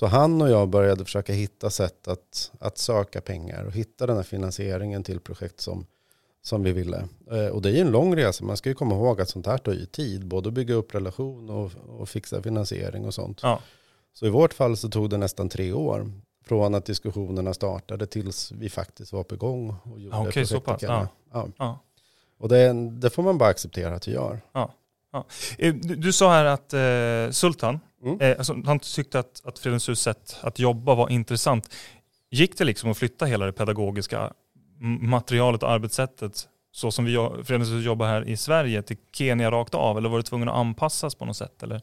Så 0.00 0.06
han 0.06 0.42
och 0.42 0.50
jag 0.50 0.68
började 0.68 1.04
försöka 1.04 1.32
hitta 1.32 1.70
sätt 1.70 2.08
att, 2.08 2.52
att 2.60 2.78
söka 2.78 3.20
pengar 3.20 3.64
och 3.64 3.72
hitta 3.72 4.06
den 4.06 4.16
här 4.16 4.22
finansieringen 4.22 5.02
till 5.02 5.20
projekt 5.20 5.60
som, 5.60 5.86
som 6.42 6.62
vi 6.62 6.72
ville. 6.72 7.08
Eh, 7.30 7.46
och 7.46 7.62
det 7.62 7.68
är 7.68 7.72
ju 7.72 7.80
en 7.80 7.90
lång 7.90 8.16
resa. 8.16 8.44
Man 8.44 8.56
ska 8.56 8.68
ju 8.68 8.74
komma 8.74 8.94
ihåg 8.94 9.20
att 9.20 9.28
sånt 9.28 9.46
här 9.46 9.58
tar 9.58 9.72
ju 9.72 9.86
tid. 9.86 10.26
Både 10.26 10.48
att 10.48 10.54
bygga 10.54 10.74
upp 10.74 10.94
relation 10.94 11.50
och, 11.50 11.72
och 11.88 12.08
fixa 12.08 12.42
finansiering 12.42 13.06
och 13.06 13.14
sånt. 13.14 13.40
Ja. 13.42 13.60
Så 14.12 14.26
i 14.26 14.28
vårt 14.28 14.54
fall 14.54 14.76
så 14.76 14.88
tog 14.88 15.10
det 15.10 15.16
nästan 15.16 15.48
tre 15.48 15.72
år. 15.72 16.12
Från 16.44 16.74
att 16.74 16.84
diskussionerna 16.84 17.54
startade 17.54 18.06
tills 18.06 18.52
vi 18.52 18.68
faktiskt 18.68 19.12
var 19.12 19.24
på 19.24 19.36
gång. 19.36 19.76
Och 19.82 20.00
gjorde 20.00 20.16
Ja, 20.16 20.28
okej, 20.28 20.46
så 20.46 20.60
pass. 20.60 20.82
Ja. 20.82 21.08
Ja. 21.32 21.48
Ja. 21.58 21.78
Och 22.38 22.48
det, 22.48 22.72
det 22.90 23.10
får 23.10 23.22
man 23.22 23.38
bara 23.38 23.48
acceptera 23.48 23.94
att 23.94 24.08
vi 24.08 24.12
gör. 24.12 24.40
Eh, 25.58 25.74
Du, 25.74 25.94
du 25.96 26.12
sa 26.12 26.32
här 26.32 26.44
att 26.44 26.72
eh, 26.72 27.32
Sultan, 27.32 27.80
Mm. 28.02 28.20
eh, 28.20 28.38
alltså, 28.38 28.56
han 28.64 28.78
tyckte 28.78 29.18
att, 29.18 29.42
att 29.44 29.58
Fredens 29.58 30.00
sätt 30.00 30.36
att 30.40 30.58
jobba 30.58 30.94
var 30.94 31.08
intressant. 31.08 31.74
Gick 32.30 32.58
det 32.58 32.64
liksom 32.64 32.90
att 32.90 32.98
flytta 32.98 33.24
hela 33.24 33.46
det 33.46 33.52
pedagogiska 33.52 34.32
materialet 35.00 35.62
och 35.62 35.70
arbetssättet 35.70 36.48
så 36.72 36.90
som 36.90 37.04
vi 37.04 37.28
Fredens 37.44 37.84
jobbar 37.84 38.06
här 38.06 38.28
i 38.28 38.36
Sverige 38.36 38.82
till 38.82 38.96
Kenya 39.12 39.50
rakt 39.50 39.74
av? 39.74 39.98
Eller 39.98 40.08
var 40.08 40.16
det 40.16 40.22
tvungen 40.22 40.48
att 40.48 40.56
anpassas 40.56 41.14
på 41.14 41.24
något 41.24 41.36
sätt? 41.36 41.62
Eller? 41.62 41.82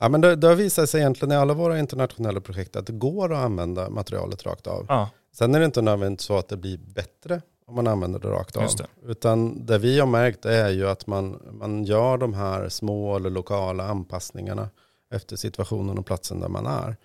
Ja, 0.00 0.08
men 0.08 0.20
det, 0.20 0.36
det 0.36 0.46
har 0.46 0.54
visat 0.54 0.90
sig 0.90 1.00
egentligen 1.00 1.32
i 1.32 1.36
alla 1.36 1.54
våra 1.54 1.78
internationella 1.78 2.40
projekt 2.40 2.76
att 2.76 2.86
det 2.86 2.92
går 2.92 3.32
att 3.32 3.44
använda 3.44 3.90
materialet 3.90 4.46
rakt 4.46 4.66
av. 4.66 4.86
Ja, 4.88 5.10
Sen 5.32 5.54
är 5.54 5.58
det 5.58 5.64
inte 5.64 5.82
nödvändigt 5.82 6.20
så 6.20 6.38
att 6.38 6.48
det 6.48 6.56
blir 6.56 6.78
bättre 6.78 7.42
om 7.66 7.74
man 7.74 7.86
använder 7.86 8.20
det 8.20 8.28
rakt 8.28 8.56
av. 8.56 8.62
Det. 8.78 9.10
Utan 9.10 9.66
det 9.66 9.78
vi 9.78 10.00
har 10.00 10.06
märkt 10.06 10.44
är 10.44 10.68
ju 10.68 10.88
att 10.88 11.06
man, 11.06 11.42
man 11.52 11.84
gör 11.84 12.18
de 12.18 12.34
här 12.34 12.68
små 12.68 13.16
eller 13.16 13.30
lokala 13.30 13.84
anpassningarna 13.84 14.70
efter 15.10 15.36
situationen 15.36 15.98
och 15.98 16.06
platsen 16.06 16.40
där 16.40 16.48
man 16.48 16.66
är. 16.66 16.96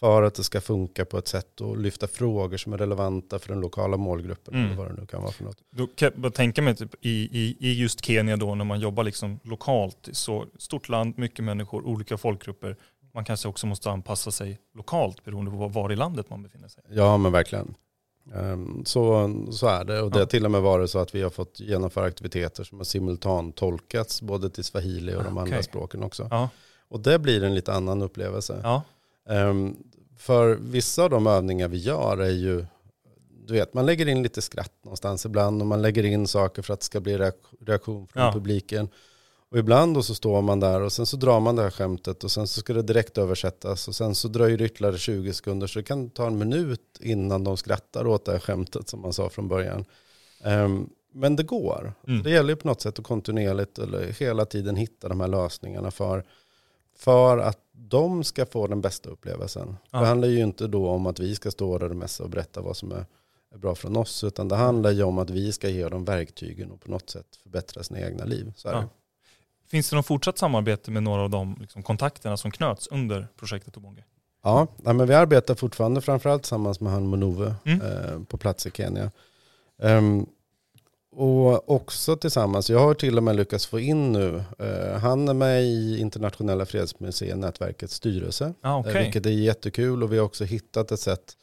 För 0.00 0.22
att 0.22 0.34
det 0.34 0.44
ska 0.44 0.60
funka 0.60 1.04
på 1.04 1.18
ett 1.18 1.28
sätt 1.28 1.60
och 1.60 1.78
lyfta 1.78 2.06
frågor 2.06 2.56
som 2.56 2.72
är 2.72 2.78
relevanta 2.78 3.38
för 3.38 3.48
den 3.48 3.60
lokala 3.60 3.96
målgruppen. 3.96 4.54
Mm. 4.54 4.66
Eller 4.66 4.76
vad 4.76 4.88
det 4.88 5.00
nu 5.00 5.06
kan 5.06 5.22
vara 5.22 5.32
för 5.32 5.44
något. 5.44 5.56
Då 5.70 5.86
kan 5.86 6.12
jag 6.22 6.34
tänka 6.34 6.62
mig 6.62 6.76
typ 6.76 6.94
i, 7.00 7.10
i, 7.10 7.56
i 7.60 7.72
just 7.80 8.04
Kenya 8.04 8.36
då 8.36 8.54
när 8.54 8.64
man 8.64 8.80
jobbar 8.80 9.04
liksom 9.04 9.40
lokalt, 9.42 10.08
så 10.12 10.46
stort 10.58 10.88
land, 10.88 11.18
mycket 11.18 11.44
människor, 11.44 11.86
olika 11.86 12.16
folkgrupper. 12.18 12.76
Man 13.14 13.24
kanske 13.24 13.48
också 13.48 13.66
måste 13.66 13.90
anpassa 13.90 14.30
sig 14.30 14.58
lokalt 14.74 15.24
beroende 15.24 15.50
på 15.50 15.68
var- 15.68 15.92
i 15.92 15.96
landet 15.96 16.30
man 16.30 16.42
befinner 16.42 16.68
sig. 16.68 16.82
Ja 16.90 17.16
men 17.16 17.32
verkligen. 17.32 17.74
Ehm, 18.34 18.82
Så, 18.84 19.30
så 19.52 19.66
är 19.66 19.84
det. 19.84 20.00
Och 20.02 20.10
det 20.10 20.18
har 20.18 20.26
till 20.26 20.44
och 20.44 20.50
med 20.50 20.62
varit 20.62 20.90
så 20.90 20.98
att 20.98 21.14
vi 21.14 21.22
har 21.22 21.30
fått 21.30 21.60
genomföra 21.60 22.04
aktiviteter 22.04 22.64
som 22.64 22.78
har 22.78 22.84
simultantolkats 22.84 24.22
både 24.22 24.50
till 24.50 24.64
swahili 24.64 25.14
och 25.14 25.24
de 25.24 25.38
Ah, 25.38 25.42
andra 25.42 25.62
språken 25.62 26.02
också. 26.02 26.28
Ja, 26.30 26.48
Och 26.94 27.00
det 27.00 27.18
blir 27.18 27.42
en 27.44 27.54
lite 27.54 27.72
annan 27.72 28.02
upplevelse. 28.02 28.60
ja, 28.62 28.82
Ehm, 29.28 29.76
för 30.18 30.54
vissa 30.60 31.02
av 31.04 31.10
de 31.10 31.26
övningar 31.26 31.68
vi 31.68 31.78
gör 31.78 32.18
är 32.18 32.30
ju, 32.30 32.64
du 33.46 33.52
vet, 33.54 33.74
man 33.74 33.86
lägger 33.86 34.08
in 34.08 34.22
lite 34.22 34.42
skratt 34.42 34.72
någonstans 34.84 35.26
ibland 35.26 35.60
och 35.62 35.66
man 35.68 35.82
lägger 35.82 36.04
in 36.04 36.26
saker 36.26 36.62
för 36.62 36.74
att 36.74 36.80
det 36.80 36.86
ska 36.86 37.00
bli 37.00 37.18
reak- 37.18 37.54
reaktion 37.66 38.06
från 38.06 38.22
Ja. 38.22 38.32
publiken. 38.32 38.88
Och 39.50 39.58
ibland 39.58 39.94
då 39.94 40.02
så 40.02 40.14
står 40.14 40.42
man 40.42 40.60
där 40.60 40.80
och 40.80 40.92
sen 40.92 41.06
så 41.06 41.16
drar 41.16 41.40
man 41.40 41.56
det 41.56 41.62
här 41.62 41.70
skämtet 41.70 42.24
och 42.24 42.30
sen 42.30 42.46
så 42.46 42.60
ska 42.60 42.72
det 42.72 42.82
direkt 42.82 43.18
översättas 43.18 43.88
och 43.88 43.94
sen 43.94 44.14
så 44.14 44.28
dröjer 44.28 44.58
det 44.58 44.64
ytterligare 44.64 44.98
20 44.98 45.32
sekunder 45.32 45.66
så 45.66 45.78
det 45.78 45.82
kan 45.82 46.10
ta 46.10 46.26
en 46.26 46.38
minut 46.38 46.98
innan 47.00 47.44
de 47.44 47.56
skrattar 47.56 48.06
åt 48.06 48.24
det 48.24 48.32
här 48.32 48.38
skämtet 48.38 48.88
som 48.88 49.00
man 49.00 49.12
sa 49.12 49.28
från 49.28 49.48
början. 49.48 49.84
Ehm, 50.44 50.88
men 51.12 51.36
det 51.36 51.42
går. 51.42 51.92
Mm. 52.08 52.22
Det 52.22 52.30
gäller 52.30 52.48
ju 52.50 52.56
på 52.56 52.68
något 52.68 52.80
sätt 52.80 52.98
att 52.98 53.04
kontinuerligt 53.04 53.78
eller 53.78 54.06
hela 54.20 54.44
tiden 54.44 54.76
hitta 54.76 55.08
de 55.08 55.20
här 55.20 55.28
lösningarna 55.28 55.90
för, 55.90 56.24
för 56.96 57.38
att 57.38 57.58
de 57.72 58.24
ska 58.24 58.46
få 58.46 58.66
den 58.66 58.80
bästa 58.80 59.10
upplevelsen. 59.10 59.76
Ja. 59.90 60.00
Det 60.00 60.06
handlar 60.06 60.28
ju 60.28 60.40
inte 60.42 60.66
då 60.66 60.88
om 60.88 61.06
att 61.06 61.20
vi 61.20 61.34
ska 61.34 61.50
stå 61.50 61.78
där 61.78 61.90
och 61.90 61.96
mässa 61.96 62.24
och 62.24 62.30
berätta 62.30 62.60
vad 62.60 62.76
som 62.76 62.92
är, 62.92 63.06
är 63.54 63.58
bra 63.58 63.74
från 63.74 63.96
oss, 63.96 64.24
utan 64.24 64.48
det 64.48 64.56
handlar 64.56 64.90
ju 64.90 65.02
om 65.02 65.18
att 65.18 65.30
vi 65.30 65.52
ska 65.52 65.68
ge 65.68 65.88
dem 65.88 66.04
verktygen 66.04 66.70
och 66.70 66.80
på 66.80 66.90
något 66.90 67.10
sätt 67.10 67.26
förbättra 67.42 67.82
sina 67.82 68.00
egna 68.00 68.24
liv. 68.24 68.52
Ja. 68.64 68.84
Finns 69.66 69.90
det 69.90 69.96
något 69.96 70.06
fortsatt 70.06 70.38
samarbete 70.38 70.90
med 70.90 71.02
några 71.02 71.22
av 71.22 71.30
de 71.30 71.56
liksom, 71.60 71.82
kontakterna 71.82 72.36
som 72.36 72.50
knöts 72.50 72.86
under 72.86 73.28
projektet 73.36 73.76
Obonge? 73.76 74.04
Ja, 74.42 74.66
men 74.76 75.06
vi 75.06 75.14
arbetar 75.14 75.54
fortfarande 75.54 76.00
framförallt 76.00 76.42
tillsammans 76.42 76.80
med 76.80 76.92
han 76.92 77.06
Monove 77.06 77.54
Mm. 77.64 77.80
eh, 77.80 78.22
på 78.24 78.36
plats 78.36 78.66
i 78.66 78.70
Kenya. 78.70 79.10
Ehm, 79.82 80.26
och 81.16 81.70
också 81.70 82.16
tillsammans, 82.16 82.70
jag 82.70 82.78
har 82.78 82.94
till 82.94 83.16
och 83.16 83.22
med 83.22 83.36
lyckats 83.36 83.66
få 83.66 83.80
in 83.80 84.12
nu, 84.12 84.42
eh, 84.58 84.98
han 84.98 85.28
är 85.28 85.34
med 85.34 85.62
i 85.62 85.98
Internationella 86.00 86.64
fredsmuseet-nätverkets 86.64 87.94
styrelse. 87.94 88.54
Ah, 88.60 88.68
Eh, 88.74 88.80
okej. 88.80 89.02
Vilket 89.02 89.26
är 89.26 89.30
jättekul 89.30 90.02
och 90.02 90.12
vi 90.12 90.18
har 90.18 90.24
också 90.24 90.44
hittat 90.44 90.92
ett 90.92 91.00
sätt. 91.00 91.36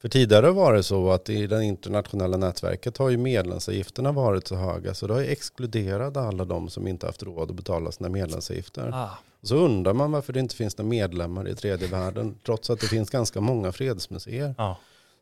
För 0.00 0.08
tidigare 0.08 0.50
var 0.50 0.72
det 0.74 0.82
så 0.82 1.10
att 1.10 1.28
i 1.28 1.46
det 1.46 1.64
internationella 1.64 2.36
nätverket 2.36 2.96
har 2.96 3.08
ju 3.10 3.16
medlemsavgifterna 3.16 4.12
varit 4.12 4.46
så 4.46 4.54
höga 4.56 4.94
så 4.94 5.06
det 5.06 5.12
har 5.14 5.20
ju 5.20 5.26
exkluderat 5.26 6.16
alla 6.16 6.44
de 6.44 6.68
som 6.68 6.86
inte 6.88 7.06
haft 7.06 7.22
råd 7.22 7.50
att 7.50 7.56
betala 7.56 7.92
sina 7.92 8.08
medlemsavgifter. 8.08 8.90
Ah, 8.94 9.18
Så 9.42 9.56
undrar 9.56 9.92
man 9.92 10.12
varför 10.12 10.32
det 10.32 10.40
inte 10.40 10.54
finns 10.54 10.78
några 10.78 10.88
medlemmar 10.88 11.48
i 11.48 11.54
tredje 11.54 11.88
världen 11.88 12.34
trots 12.46 12.70
att 12.70 12.80
det 12.80 12.86
finns 12.86 13.10
ganska 13.10 13.40
många 13.40 13.72
fredsmuseer. 13.72 14.54
ja. 14.58 14.78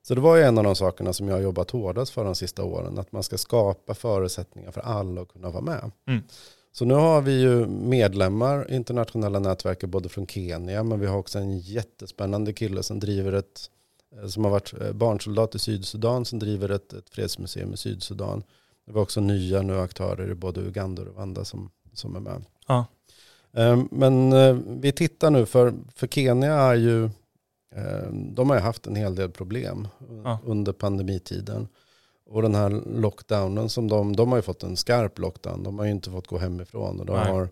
Så 0.06 0.14
det 0.14 0.20
var 0.20 0.36
ju 0.36 0.42
en 0.42 0.58
av 0.58 0.64
de 0.64 0.76
sakerna 0.76 1.12
som 1.12 1.28
jag 1.28 1.34
har 1.34 1.40
jobbat 1.40 1.70
hårdast 1.70 2.12
för 2.12 2.24
de 2.24 2.34
sista 2.34 2.64
åren. 2.64 2.98
Att 2.98 3.12
man 3.12 3.22
ska 3.22 3.38
skapa 3.38 3.94
förutsättningar 3.94 4.70
för 4.70 4.80
alla 4.80 5.20
att 5.20 5.32
kunna 5.32 5.50
vara 5.50 5.62
med. 5.62 5.90
Mm. 6.08 6.22
Så 6.72 6.84
nu 6.84 6.94
har 6.94 7.22
vi 7.22 7.40
ju 7.40 7.66
medlemmar 7.66 8.70
i 8.70 8.74
internationella 8.74 9.38
nätverket 9.38 9.90
både 9.90 10.08
från 10.08 10.26
Kenya 10.26 10.82
men 10.82 11.00
vi 11.00 11.06
har 11.06 11.18
också 11.18 11.38
en 11.38 11.58
jättespännande 11.58 12.52
kille 12.52 12.82
som 12.82 13.00
driver 13.00 13.32
ett 13.32 13.70
eh, 14.16 14.28
som 14.28 14.44
har 14.44 14.50
varit 14.50 14.74
eh, 14.80 14.92
barnsoldat 14.92 15.54
i 15.54 15.58
Sydsudan 15.58 16.24
som 16.24 16.38
driver 16.38 16.68
ett, 16.68 16.92
ett 16.92 17.10
fredsmuseum 17.10 17.74
i 17.74 17.76
Sydsudan. 17.76 18.42
Det 18.86 18.92
var 18.92 19.02
också 19.02 19.20
nya 19.20 19.62
nu 19.62 19.80
aktörer 19.80 20.30
i 20.30 20.34
både 20.34 20.60
Uganda 20.60 21.02
och 21.02 21.08
Rwanda 21.08 21.44
som, 21.44 21.70
som 21.92 22.16
är 22.16 22.20
med. 22.20 22.44
Ja. 22.66 22.86
Eh, 23.52 23.82
Men 23.90 24.32
eh, 24.32 24.56
vi 24.66 24.92
tittar 24.92 25.30
nu 25.30 25.46
för, 25.46 25.74
för 25.94 26.06
Kenya 26.06 26.54
är 26.54 26.74
ju 26.74 27.10
de 28.12 28.50
har 28.50 28.56
ju 28.56 28.62
haft 28.62 28.86
en 28.86 28.96
hel 28.96 29.14
del 29.14 29.30
problem 29.30 29.88
Ja. 30.24 30.38
under 30.44 30.72
pandemitiden. 30.72 31.68
Och 32.30 32.42
den 32.42 32.54
här 32.54 32.70
lockdownen 33.00 33.68
som 33.68 33.88
de, 33.88 34.16
de 34.16 34.28
har 34.28 34.38
ju 34.38 34.42
fått 34.42 34.62
en 34.62 34.76
skarp 34.76 35.18
lockdown. 35.18 35.62
De 35.62 35.78
har 35.78 35.84
ju 35.86 35.90
inte 35.92 36.10
fått 36.10 36.26
gå 36.26 36.38
hemifrån 36.38 37.00
och 37.00 37.06
de 37.06 37.16
Nej. 37.16 37.32
har 37.32 37.48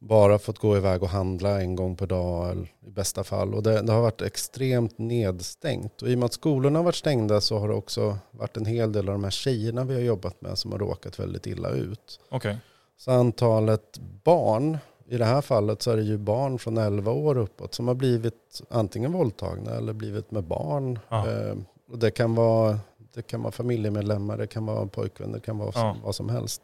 bara 0.00 0.38
fått 0.38 0.58
gå 0.58 0.76
iväg 0.76 1.02
och 1.02 1.08
handla 1.08 1.60
en 1.60 1.76
gång 1.76 1.96
per 1.96 2.06
dag 2.06 2.72
i 2.86 2.90
bästa 2.90 3.24
fall. 3.24 3.54
Och 3.54 3.62
det, 3.62 3.82
det 3.82 3.92
har 3.92 4.02
varit 4.02 4.22
extremt 4.22 4.98
nedstängt. 4.98 6.02
Och 6.02 6.08
i 6.08 6.14
och 6.14 6.18
med 6.18 6.26
att 6.26 6.32
skolorna 6.32 6.78
har 6.78 6.84
varit 6.84 6.94
stängda 6.94 7.40
så 7.40 7.58
har 7.58 7.68
det 7.68 7.74
också 7.74 8.18
varit 8.30 8.56
en 8.56 8.66
hel 8.66 8.92
del 8.92 9.08
av 9.08 9.14
de 9.14 9.24
här 9.24 9.30
tjejerna 9.30 9.84
vi 9.84 9.94
har 9.94 10.00
jobbat 10.00 10.40
med 10.40 10.58
som 10.58 10.72
har 10.72 10.78
råkat 10.78 11.18
väldigt 11.18 11.46
illa 11.46 11.68
ut. 11.70 12.20
Okej. 12.30 12.58
Så 12.96 13.10
antalet 13.10 13.98
barn, 14.24 14.78
i 15.08 15.16
det 15.18 15.24
här 15.24 15.40
fallet 15.40 15.82
så 15.82 15.90
är 15.90 15.96
det 15.96 16.02
ju 16.02 16.18
barn 16.18 16.58
från 16.58 16.78
11 16.78 17.12
år 17.12 17.38
uppåt 17.38 17.74
som 17.74 17.88
har 17.88 17.94
blivit 17.94 18.62
antingen 18.70 19.12
våldtagna 19.12 19.70
eller 19.70 19.92
blivit 19.92 20.30
med 20.30 20.44
barn. 20.44 20.98
Ja. 21.08 21.30
Eh, 21.30 21.54
och 21.90 21.98
det 21.98 22.10
kan, 22.10 22.34
vara, 22.34 22.78
det 23.14 23.22
kan 23.22 23.42
vara 23.42 23.52
familjemedlemmar, 23.52 24.38
det 24.38 24.46
kan 24.46 24.66
vara 24.66 24.86
pojkvänner, 24.86 25.34
det 25.34 25.40
kan 25.40 25.58
vara 25.58 25.70
Ja. 25.74 25.96
vad 26.04 26.14
som 26.14 26.28
helst. 26.28 26.62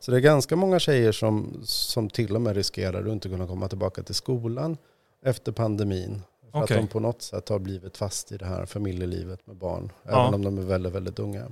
Så 0.00 0.10
det 0.10 0.16
är 0.16 0.20
ganska 0.20 0.56
många 0.56 0.78
tjejer 0.78 1.12
som, 1.12 1.60
som 1.64 2.10
till 2.10 2.34
och 2.34 2.40
med 2.42 2.56
riskerar 2.56 3.00
att 3.02 3.08
inte 3.12 3.28
kunna 3.28 3.46
komma 3.46 3.68
tillbaka 3.68 4.02
till 4.02 4.14
skolan 4.14 4.76
efter 5.24 5.52
pandemin. 5.52 6.22
För 6.52 6.62
Okej. 6.62 6.76
att 6.76 6.82
de 6.82 6.88
på 6.88 7.00
något 7.00 7.22
sätt 7.22 7.48
har 7.48 7.58
blivit 7.58 7.96
fast 7.96 8.32
i 8.32 8.36
det 8.36 8.46
här 8.46 8.66
familjelivet 8.66 9.46
med 9.46 9.56
barn. 9.56 9.92
Ja. 10.02 10.22
Även 10.22 10.34
om 10.34 10.44
de 10.44 10.58
är 10.58 10.62
väldigt, 10.62 10.92
väldigt 10.92 11.18
unga. 11.18 11.46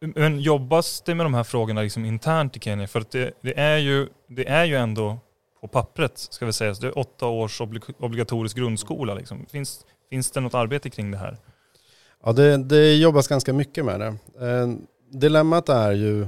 Men 0.00 0.40
jobbas 0.40 1.00
det 1.00 1.14
med 1.14 1.26
de 1.26 1.34
här 1.34 1.44
frågorna 1.44 1.82
liksom 1.82 2.04
internt 2.04 2.56
i 2.56 2.60
Kenya? 2.60 2.86
För 2.88 3.00
att 3.00 3.10
det, 3.10 3.32
det, 3.40 3.58
är 3.58 3.78
ju, 3.78 4.08
det 4.26 4.48
är 4.48 4.64
ju 4.64 4.76
ändå 4.76 5.18
på 5.64 5.68
pappret, 5.68 6.18
ska 6.18 6.46
vi 6.46 6.52
säga, 6.52 6.74
så 6.74 6.82
det 6.82 6.88
är 6.88 6.98
åtta 6.98 7.26
års 7.26 7.60
obligatorisk 7.98 8.56
grundskola. 8.56 9.14
Liksom. 9.14 9.46
Finns, 9.50 9.86
finns 10.10 10.30
det 10.30 10.40
något 10.40 10.54
arbete 10.54 10.90
kring 10.90 11.10
det 11.10 11.18
här? 11.18 11.36
Ja, 12.24 12.32
det, 12.32 12.56
det 12.56 12.94
jobbas 12.94 13.28
ganska 13.28 13.52
mycket 13.52 13.84
med 13.84 14.00
det. 14.00 14.14
Eh, 14.46 14.74
dilemmat 15.10 15.68
är 15.68 15.92
ju 15.92 16.26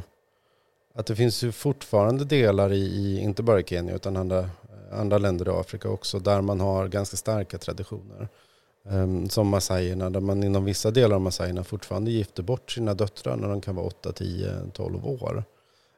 att 0.94 1.06
det 1.06 1.16
finns 1.16 1.44
ju 1.44 1.52
fortfarande 1.52 2.24
delar 2.24 2.72
i, 2.72 2.78
i 2.78 3.20
inte 3.20 3.42
bara 3.42 3.60
i 3.60 3.64
Kenya 3.64 3.94
utan 3.94 4.16
andra, 4.16 4.50
andra 4.92 5.18
länder 5.18 5.48
i 5.48 5.50
Afrika 5.50 5.88
också 5.88 6.18
där 6.18 6.40
man 6.40 6.60
har 6.60 6.88
ganska 6.88 7.16
starka 7.16 7.58
traditioner. 7.58 8.28
Eh, 8.88 9.28
som 9.28 9.48
massajerna, 9.48 10.10
där 10.10 10.20
man 10.20 10.44
inom 10.44 10.64
vissa 10.64 10.90
delar 10.90 11.16
av 11.16 11.22
massajerna 11.22 11.64
fortfarande 11.64 12.10
gifter 12.10 12.42
bort 12.42 12.70
sina 12.70 12.94
döttrar 12.94 13.36
när 13.36 13.48
de 13.48 13.60
kan 13.60 13.76
vara 13.76 13.86
8, 13.86 14.12
10, 14.12 14.52
12 14.72 15.06
år. 15.06 15.44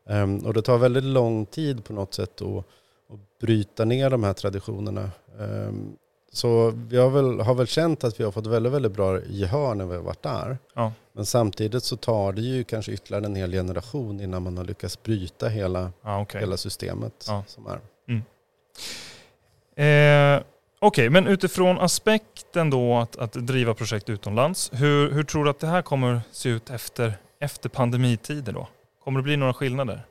Eh, 0.08 0.46
och 0.46 0.54
det 0.54 0.62
tar 0.62 0.78
väldigt 0.78 1.04
lång 1.04 1.46
tid 1.46 1.84
på 1.84 1.92
något 1.92 2.14
sätt 2.14 2.42
att, 2.42 2.64
att 3.12 3.38
bryta 3.40 3.84
ner 3.84 4.10
de 4.10 4.24
här 4.24 4.32
traditionerna. 4.32 5.10
Eh, 5.40 5.72
så 6.32 6.70
vi 6.70 6.96
har 6.96 7.10
väl, 7.10 7.40
har 7.40 7.54
väl 7.54 7.66
känt 7.66 8.04
att 8.04 8.20
vi 8.20 8.24
har 8.24 8.32
fått 8.32 8.46
väldigt, 8.46 8.72
väldigt 8.72 8.92
bra 8.92 9.20
gehör 9.26 9.74
när 9.74 9.86
vi 9.86 9.94
har 9.96 10.02
varit 10.02 10.22
där. 10.22 10.58
Ja. 10.74 10.92
Men 11.12 11.26
samtidigt 11.26 11.84
så 11.84 11.96
tar 11.96 12.32
det 12.32 12.40
ju 12.40 12.64
kanske 12.64 12.92
ytterligare 12.92 13.24
en 13.26 13.34
hel 13.36 13.52
generation 13.52 14.20
innan 14.20 14.42
man 14.42 14.56
har 14.56 14.64
lyckats 14.64 15.02
bryta 15.02 15.48
hela, 15.48 15.92
Ah, 16.02 16.20
okay. 16.20 16.40
hela 16.40 16.56
systemet 16.56 17.24
Ja. 17.28 17.44
som 17.46 17.66
är. 17.66 17.80
Eh, 20.36 20.42
Okej, 20.80 21.10
men 21.10 21.26
utifrån 21.26 21.78
aspekten 21.78 22.70
då 22.70 22.96
att, 22.96 23.16
att 23.16 23.32
driva 23.32 23.74
projekt 23.74 24.08
utomlands, 24.08 24.70
hur, 24.72 25.10
hur 25.10 25.22
tror 25.22 25.44
du 25.44 25.50
att 25.50 25.60
det 25.60 25.66
här 25.66 25.82
kommer 25.82 26.20
se 26.32 26.48
ut 26.48 26.70
efter, 26.70 27.14
efter 27.40 27.68
pandemitider 27.68 28.52
då? 28.52 28.68
Kommer 29.04 29.20
det 29.20 29.22
bli 29.24 29.36
några 29.36 29.54
skillnader? 29.54 30.02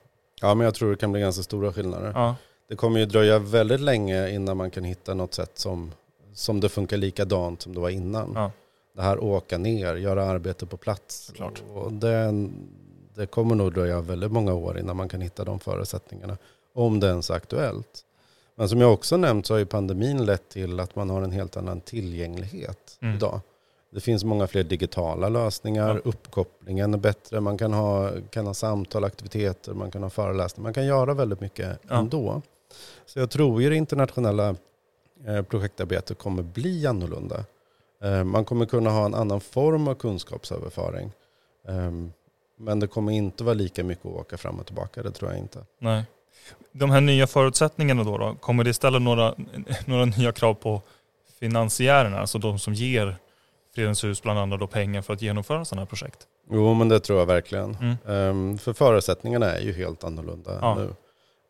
Ja, 0.42 0.54
men 0.54 0.66
jag 0.66 0.76
tror 0.76 0.90
det 0.92 0.96
kan 0.98 1.12
bli 1.12 1.22
ganska 1.22 1.44
stora 1.44 1.74
skillnader. 1.74 2.12
Ja. 2.16 2.36
Det 2.70 2.76
kommer 2.76 3.00
ju 3.00 3.06
dröja 3.06 3.40
väldigt 3.40 3.80
länge 3.82 4.30
innan 4.30 4.58
man 4.58 4.72
kan 4.72 4.84
hitta 4.84 5.14
något 5.14 5.34
sätt 5.34 5.52
som, 5.60 5.92
som 6.34 6.60
det 6.60 6.70
funkar 6.70 6.98
likadant 6.98 7.62
som 7.62 7.74
det 7.74 7.80
var 7.80 7.90
innan. 7.90 8.32
Ja. 8.36 8.52
Det 8.96 9.02
här 9.02 9.24
åka 9.24 9.58
ner, 9.58 9.96
göra 9.96 10.26
arbete 10.26 10.66
på 10.66 10.78
plats. 10.78 11.32
Klart. 11.36 11.64
Och 11.74 11.94
det, 11.94 12.48
det 13.16 13.26
kommer 13.26 13.56
nog 13.56 13.74
dröja 13.74 14.02
väldigt 14.02 14.32
många 14.32 14.54
år 14.54 14.80
innan 14.80 14.98
man 14.98 15.10
kan 15.10 15.22
hitta 15.22 15.44
de 15.44 15.60
förutsättningarna. 15.60 16.38
Om 16.74 17.00
det 17.00 17.08
ens 17.08 17.30
är 17.30 17.34
aktuellt. 17.34 18.04
Men 18.56 18.70
som 18.70 18.82
jag 18.82 18.94
också 18.94 19.18
nämnt 19.18 19.46
så 19.46 19.54
har 19.54 19.60
ju 19.60 19.66
pandemin 19.66 20.26
lett 20.26 20.50
till 20.50 20.80
att 20.80 20.96
man 20.96 21.10
har 21.10 21.22
en 21.22 21.32
helt 21.32 21.58
annan 21.58 21.82
tillgänglighet 21.82 22.98
Mm. 23.02 23.16
idag. 23.16 23.42
Det 23.92 24.00
finns 24.00 24.24
många 24.24 24.48
fler 24.48 24.64
digitala 24.64 25.30
lösningar, 25.30 25.96
Ja. 25.96 26.02
uppkopplingen 26.10 26.94
är 26.94 26.98
bättre, 26.98 27.40
man 27.42 27.58
kan 27.58 27.74
ha, 27.74 28.12
kan 28.30 28.46
ha 28.48 28.54
samtal, 28.54 29.04
aktiviteter, 29.04 29.74
man 29.74 29.92
kan 29.92 30.04
ha 30.04 30.10
föreläsningar, 30.10 30.64
man 30.64 30.74
kan 30.74 30.86
göra 30.86 31.14
väldigt 31.14 31.42
mycket 31.42 31.80
Ja. 31.90 31.98
ändå. 32.00 32.42
Så 33.06 33.20
jag 33.20 33.30
tror 33.30 33.62
ju 33.62 33.70
det 33.70 33.76
internationella 33.76 34.56
eh, 35.28 35.42
projektarbetet 35.42 36.18
kommer 36.18 36.44
bli 36.44 36.88
annorlunda. 36.88 37.46
Eh, 38.04 38.24
Man 38.24 38.46
kommer 38.46 38.66
kunna 38.66 38.90
ha 38.90 39.06
en 39.06 39.16
annan 39.16 39.42
form 39.42 39.88
av 39.88 39.96
kunskapsöverföring. 39.96 41.12
Ehm, 41.68 42.12
Men 42.60 42.80
det 42.80 42.88
kommer 42.88 43.12
inte 43.12 43.44
vara 43.44 43.54
lika 43.54 43.84
mycket 43.84 44.06
att 44.06 44.12
åka 44.12 44.38
fram 44.38 44.60
och 44.60 44.66
tillbaka, 44.66 45.04
det 45.04 45.12
tror 45.12 45.32
jag 45.32 45.40
inte. 45.40 45.66
Nej. 45.80 46.04
De 46.72 46.90
här 46.90 47.02
nya 47.02 47.28
förutsättningarna 47.28 48.04
då, 48.04 48.18
då 48.18 48.36
kommer 48.40 48.64
det 48.64 48.74
ställa 48.74 49.00
några, 49.00 49.36
några 49.86 50.06
nya 50.06 50.32
krav 50.32 50.54
på 50.54 50.82
finansiärerna, 51.40 52.20
alltså 52.20 52.38
de 52.40 52.60
som 52.60 52.74
ger 52.74 53.16
Fredens 53.76 54.04
hus 54.04 54.22
bland 54.22 54.40
annat 54.40 54.60
då 54.60 54.68
pengar 54.68 55.02
för 55.02 55.14
att 55.14 55.22
genomföra 55.22 55.66
sådana 55.66 55.82
här 55.82 55.86
projekt? 55.88 56.28
Jo, 56.52 56.74
men 56.74 56.90
det 56.90 57.00
tror 57.00 57.20
jag 57.20 57.26
verkligen. 57.26 57.76
Mm. 57.82 57.96
Ehm, 58.08 58.58
För 58.58 58.74
förutsättningarna 58.74 59.46
är 59.52 59.62
ju 59.62 59.74
helt 59.74 60.04
annorlunda 60.04 60.58
Ja. 60.62 60.76
nu. 60.76 60.94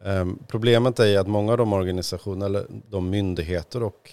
Ehm, 0.04 0.40
Problemet 0.48 1.00
är 1.00 1.20
att 1.20 1.28
många 1.28 1.52
av 1.52 1.58
de 1.58 1.74
organisationer, 1.74 2.46
eller 2.46 2.66
de 2.90 3.10
myndigheter 3.10 3.84
och 3.84 4.12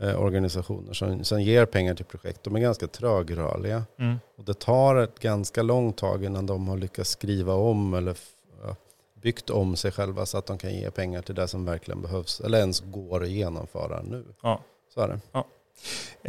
eh, 0.00 0.22
organisationer 0.22 0.92
som, 0.92 1.24
som 1.24 1.42
ger 1.42 1.66
pengar 1.66 1.94
till 1.94 2.04
projekt, 2.04 2.42
de 2.42 2.56
är 2.56 2.60
ganska 2.60 2.86
trögrörliga. 2.86 3.84
Mm. 3.98 4.16
Och 4.38 4.44
det 4.44 4.54
tar 4.54 4.96
ett 4.96 5.18
ganska 5.18 5.62
långt 5.62 5.96
tag 5.96 6.24
innan 6.24 6.46
de 6.46 6.68
har 6.68 6.76
lyckats 6.76 7.10
skriva 7.10 7.54
om 7.54 7.94
eller 7.94 8.16
ja, 8.62 8.76
byggt 9.22 9.50
om 9.50 9.76
sig 9.76 9.92
själva 9.92 10.26
så 10.26 10.38
att 10.38 10.46
de 10.46 10.58
kan 10.58 10.74
ge 10.74 10.90
pengar 10.90 11.22
till 11.22 11.34
det 11.34 11.48
som 11.48 11.64
verkligen 11.64 12.02
behövs. 12.02 12.40
Eller 12.40 12.58
ens 12.58 12.80
går 12.80 13.22
att 13.22 13.28
genomföra 13.28 14.02
nu. 14.02 14.24
Ja. 14.42 14.60
Så 14.94 15.00
är 15.00 15.08
det. 15.08 15.42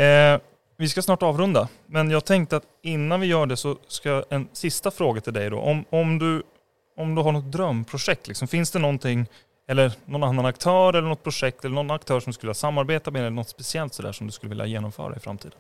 Eh, 0.03 0.39
vi 0.77 0.89
ska 0.89 1.01
snart 1.01 1.23
avrunda, 1.23 1.67
men 1.85 2.11
jag 2.11 2.25
tänkte 2.25 2.57
att 2.57 2.63
innan 2.81 3.19
vi 3.19 3.27
gör 3.27 3.45
det 3.45 3.57
så 3.57 3.77
ska 3.87 4.09
jag 4.09 4.23
en 4.29 4.47
sista 4.53 4.91
fråga 4.91 5.21
till 5.21 5.33
dig 5.33 5.49
då. 5.49 5.59
Om, 5.59 5.85
om, 5.89 6.19
du, 6.19 6.43
om 6.97 7.15
du 7.15 7.21
har 7.21 7.32
något 7.32 7.51
drömprojekt, 7.51 8.27
liksom, 8.27 8.47
finns 8.47 8.71
det 8.71 8.80
någonting, 8.80 9.25
eller 9.67 9.93
någon 10.06 10.23
annan 10.23 10.45
aktör 10.45 10.93
eller 10.93 11.08
något 11.08 11.23
projekt 11.23 11.65
eller 11.65 11.75
någon 11.75 11.91
aktör 11.91 12.19
som 12.19 12.30
du 12.30 12.34
skulle 12.34 12.47
vilja 12.47 12.54
samarbeta 12.54 13.12
med 13.12 13.19
eller 13.19 13.30
något 13.30 13.49
speciellt 13.49 13.93
sådär 13.93 14.12
som 14.12 14.27
du 14.27 14.34
skulle 14.34 14.49
vilja 14.49 14.65
genomföra 14.65 15.15
i 15.15 15.19
framtiden? 15.19 15.58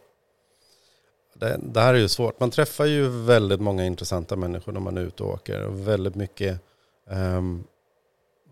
Det, 1.33 1.59
det 1.63 1.81
här 1.81 1.93
är 1.93 1.97
ju 1.97 2.07
svårt. 2.07 2.39
Man 2.39 2.51
träffar 2.51 2.85
ju 2.85 3.07
väldigt 3.07 3.61
många 3.61 3.85
intressanta 3.85 4.35
människor 4.35 4.71
när 4.71 4.79
man 4.79 4.97
är 4.97 5.01
ute 5.01 5.23
och 5.23 5.33
åker. 5.33 5.67
Väldigt 5.67 6.15
mycket, 6.15 6.61
ehm, 7.09 7.63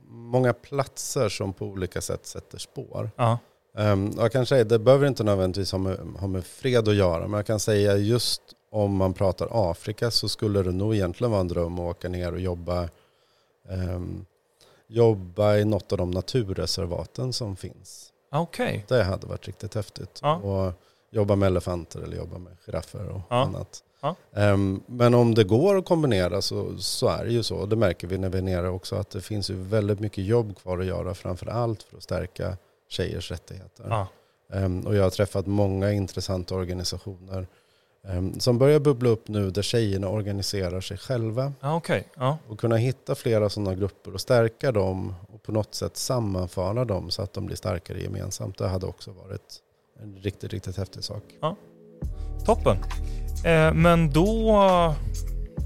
många 0.08 0.54
platser 0.54 1.30
som 1.30 1.54
på 1.54 1.66
olika 1.66 2.02
sätt 2.02 2.26
sätter 2.26 2.58
spår. 2.58 3.12
Ja. 3.16 3.38
Um, 3.74 4.14
jag 4.18 4.32
kan 4.32 4.46
säga, 4.46 4.64
det 4.64 4.80
behöver 4.80 5.08
inte 5.08 5.24
nödvändigtvis 5.24 5.72
ha 5.72 5.80
med, 5.80 5.98
ha 6.20 6.28
med 6.28 6.46
fred 6.46 6.88
att 6.88 6.96
göra, 6.96 7.28
men 7.28 7.38
jag 7.38 7.46
kan 7.46 7.60
säga 7.60 7.98
just 7.98 8.42
om 8.72 8.96
man 8.96 9.14
pratar 9.14 9.48
Afrika 9.72 10.12
så 10.12 10.30
skulle 10.30 10.64
det 10.64 10.72
nog 10.72 10.96
egentligen 10.96 11.32
vara 11.32 11.42
en 11.42 11.48
dröm 11.48 11.74
att 11.80 11.80
åka 11.96 12.10
ner 12.10 12.32
och 12.34 12.40
jobba, 12.40 12.90
ehm, 13.70 14.26
jobba 14.88 15.56
i 15.58 15.66
något 15.66 15.92
av 15.92 15.98
de 15.98 16.12
naturreservaten 16.12 17.34
som 17.34 17.56
finns. 17.56 18.14
Okej. 18.32 18.86
Det 18.88 19.04
hade 19.04 19.28
varit 19.28 19.48
riktigt 19.48 19.76
häftigt. 19.76 20.20
Ja. 20.24 20.36
Och 20.36 20.74
jobba 21.12 21.36
med 21.36 21.48
elefanter 21.48 22.00
eller 22.00 22.18
jobba 22.18 22.38
med 22.38 22.58
giraffer 22.66 23.10
och 23.10 23.22
Ja. 23.30 23.36
annat. 23.36 23.84
Ja. 24.02 24.16
Ehm, 24.34 24.82
men 24.86 25.14
om 25.14 25.36
det 25.36 25.44
går 25.44 25.78
att 25.78 25.86
kombinera 25.86 26.42
så, 26.42 26.78
så 26.78 27.08
är 27.08 27.26
det 27.26 27.32
ju 27.32 27.44
så. 27.44 27.66
Det 27.66 27.76
märker 27.76 28.08
vi 28.08 28.18
när 28.18 28.30
vi 28.30 28.38
är 28.38 28.42
nere 28.42 28.70
också 28.70 28.96
att 28.96 29.10
det 29.10 29.22
finns 29.22 29.50
ju 29.50 29.56
väldigt 29.56 30.00
mycket 30.00 30.24
jobb 30.26 30.58
kvar 30.58 30.80
att 30.80 30.86
göra 30.86 31.14
framför 31.14 31.48
allt 31.48 31.84
för 31.84 31.98
att 31.98 32.04
stärka 32.04 32.58
tjejers 32.88 33.32
rättigheter. 33.32 34.06
Ehm, 34.54 34.88
och 34.88 34.96
jag 34.96 35.04
har 35.04 35.10
träffat 35.10 35.46
många 35.48 35.92
intressanta 35.92 36.56
organisationer 36.56 37.48
som 38.40 38.58
börjar 38.58 38.80
bubbla 38.80 39.10
upp 39.10 39.28
nu 39.28 39.50
där 39.52 39.62
tjejerna 39.62 40.10
organiserar 40.10 40.82
sig 40.82 40.98
själva. 40.98 41.54
Ah, 41.60 41.76
Okej. 41.76 42.08
Ja. 42.18 42.38
Och 42.48 42.60
kunna 42.60 42.76
hitta 42.76 43.16
flera 43.16 43.50
sådana 43.50 43.76
grupper 43.76 44.14
och 44.14 44.22
stärka 44.22 44.72
dem 44.72 45.16
och 45.34 45.44
på 45.44 45.52
något 45.52 45.76
sätt 45.76 45.98
sammanföra 45.98 46.86
dem 46.86 47.12
så 47.12 47.22
att 47.22 47.34
de 47.34 47.46
blir 47.46 47.56
starkare 47.56 48.02
gemensamt. 48.02 48.58
Det 48.58 48.68
hade 48.68 48.86
också 48.86 49.12
varit 49.12 49.60
en 50.04 50.16
riktigt, 50.22 50.54
riktigt 50.54 50.78
häftig 50.78 51.04
sak. 51.04 51.24
Toppen. 52.46 52.78
Eh, 53.46 53.74
men 53.74 54.10
då 54.10 54.54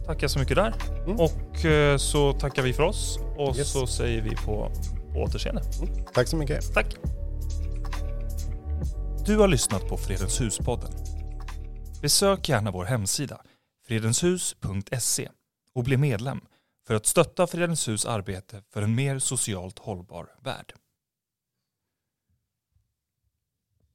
tackar 0.05 0.23
jag 0.23 0.31
så 0.31 0.39
mycket 0.39 0.55
där. 0.55 0.73
Mm. 1.05 1.19
Och 1.19 1.65
eh, 1.65 1.97
så 1.97 2.33
tackar 2.33 2.61
vi 2.63 2.73
för 2.73 2.83
oss 2.83 3.19
och 3.37 3.57
Yes. 3.57 3.71
så 3.71 3.87
säger 3.87 4.21
vi 4.21 4.29
på, 4.29 4.71
på 5.13 5.19
återseende. 5.19 5.61
Tack 6.13 6.27
så 6.27 6.37
mycket. 6.37 6.73
Tack. 6.73 6.95
Du 9.25 9.37
har 9.37 9.47
lyssnat 9.47 9.87
på 9.87 9.97
Fredens 9.97 10.41
hus-podden. 10.41 10.89
Besök 12.03 12.49
gärna 12.49 12.71
vår 12.71 12.85
hemsida, 12.85 13.41
fredenshus.se 13.87 15.29
och 15.73 15.83
bli 15.83 15.97
medlem 15.97 16.41
för 16.87 16.95
att 16.95 17.05
stötta 17.05 17.47
Fredens 17.47 17.87
hus 17.87 18.05
arbete 18.05 18.63
för 18.73 18.81
en 18.81 18.95
mer 18.95 19.19
socialt 19.19 19.79
hållbar 19.79 20.29
värld. 20.41 20.73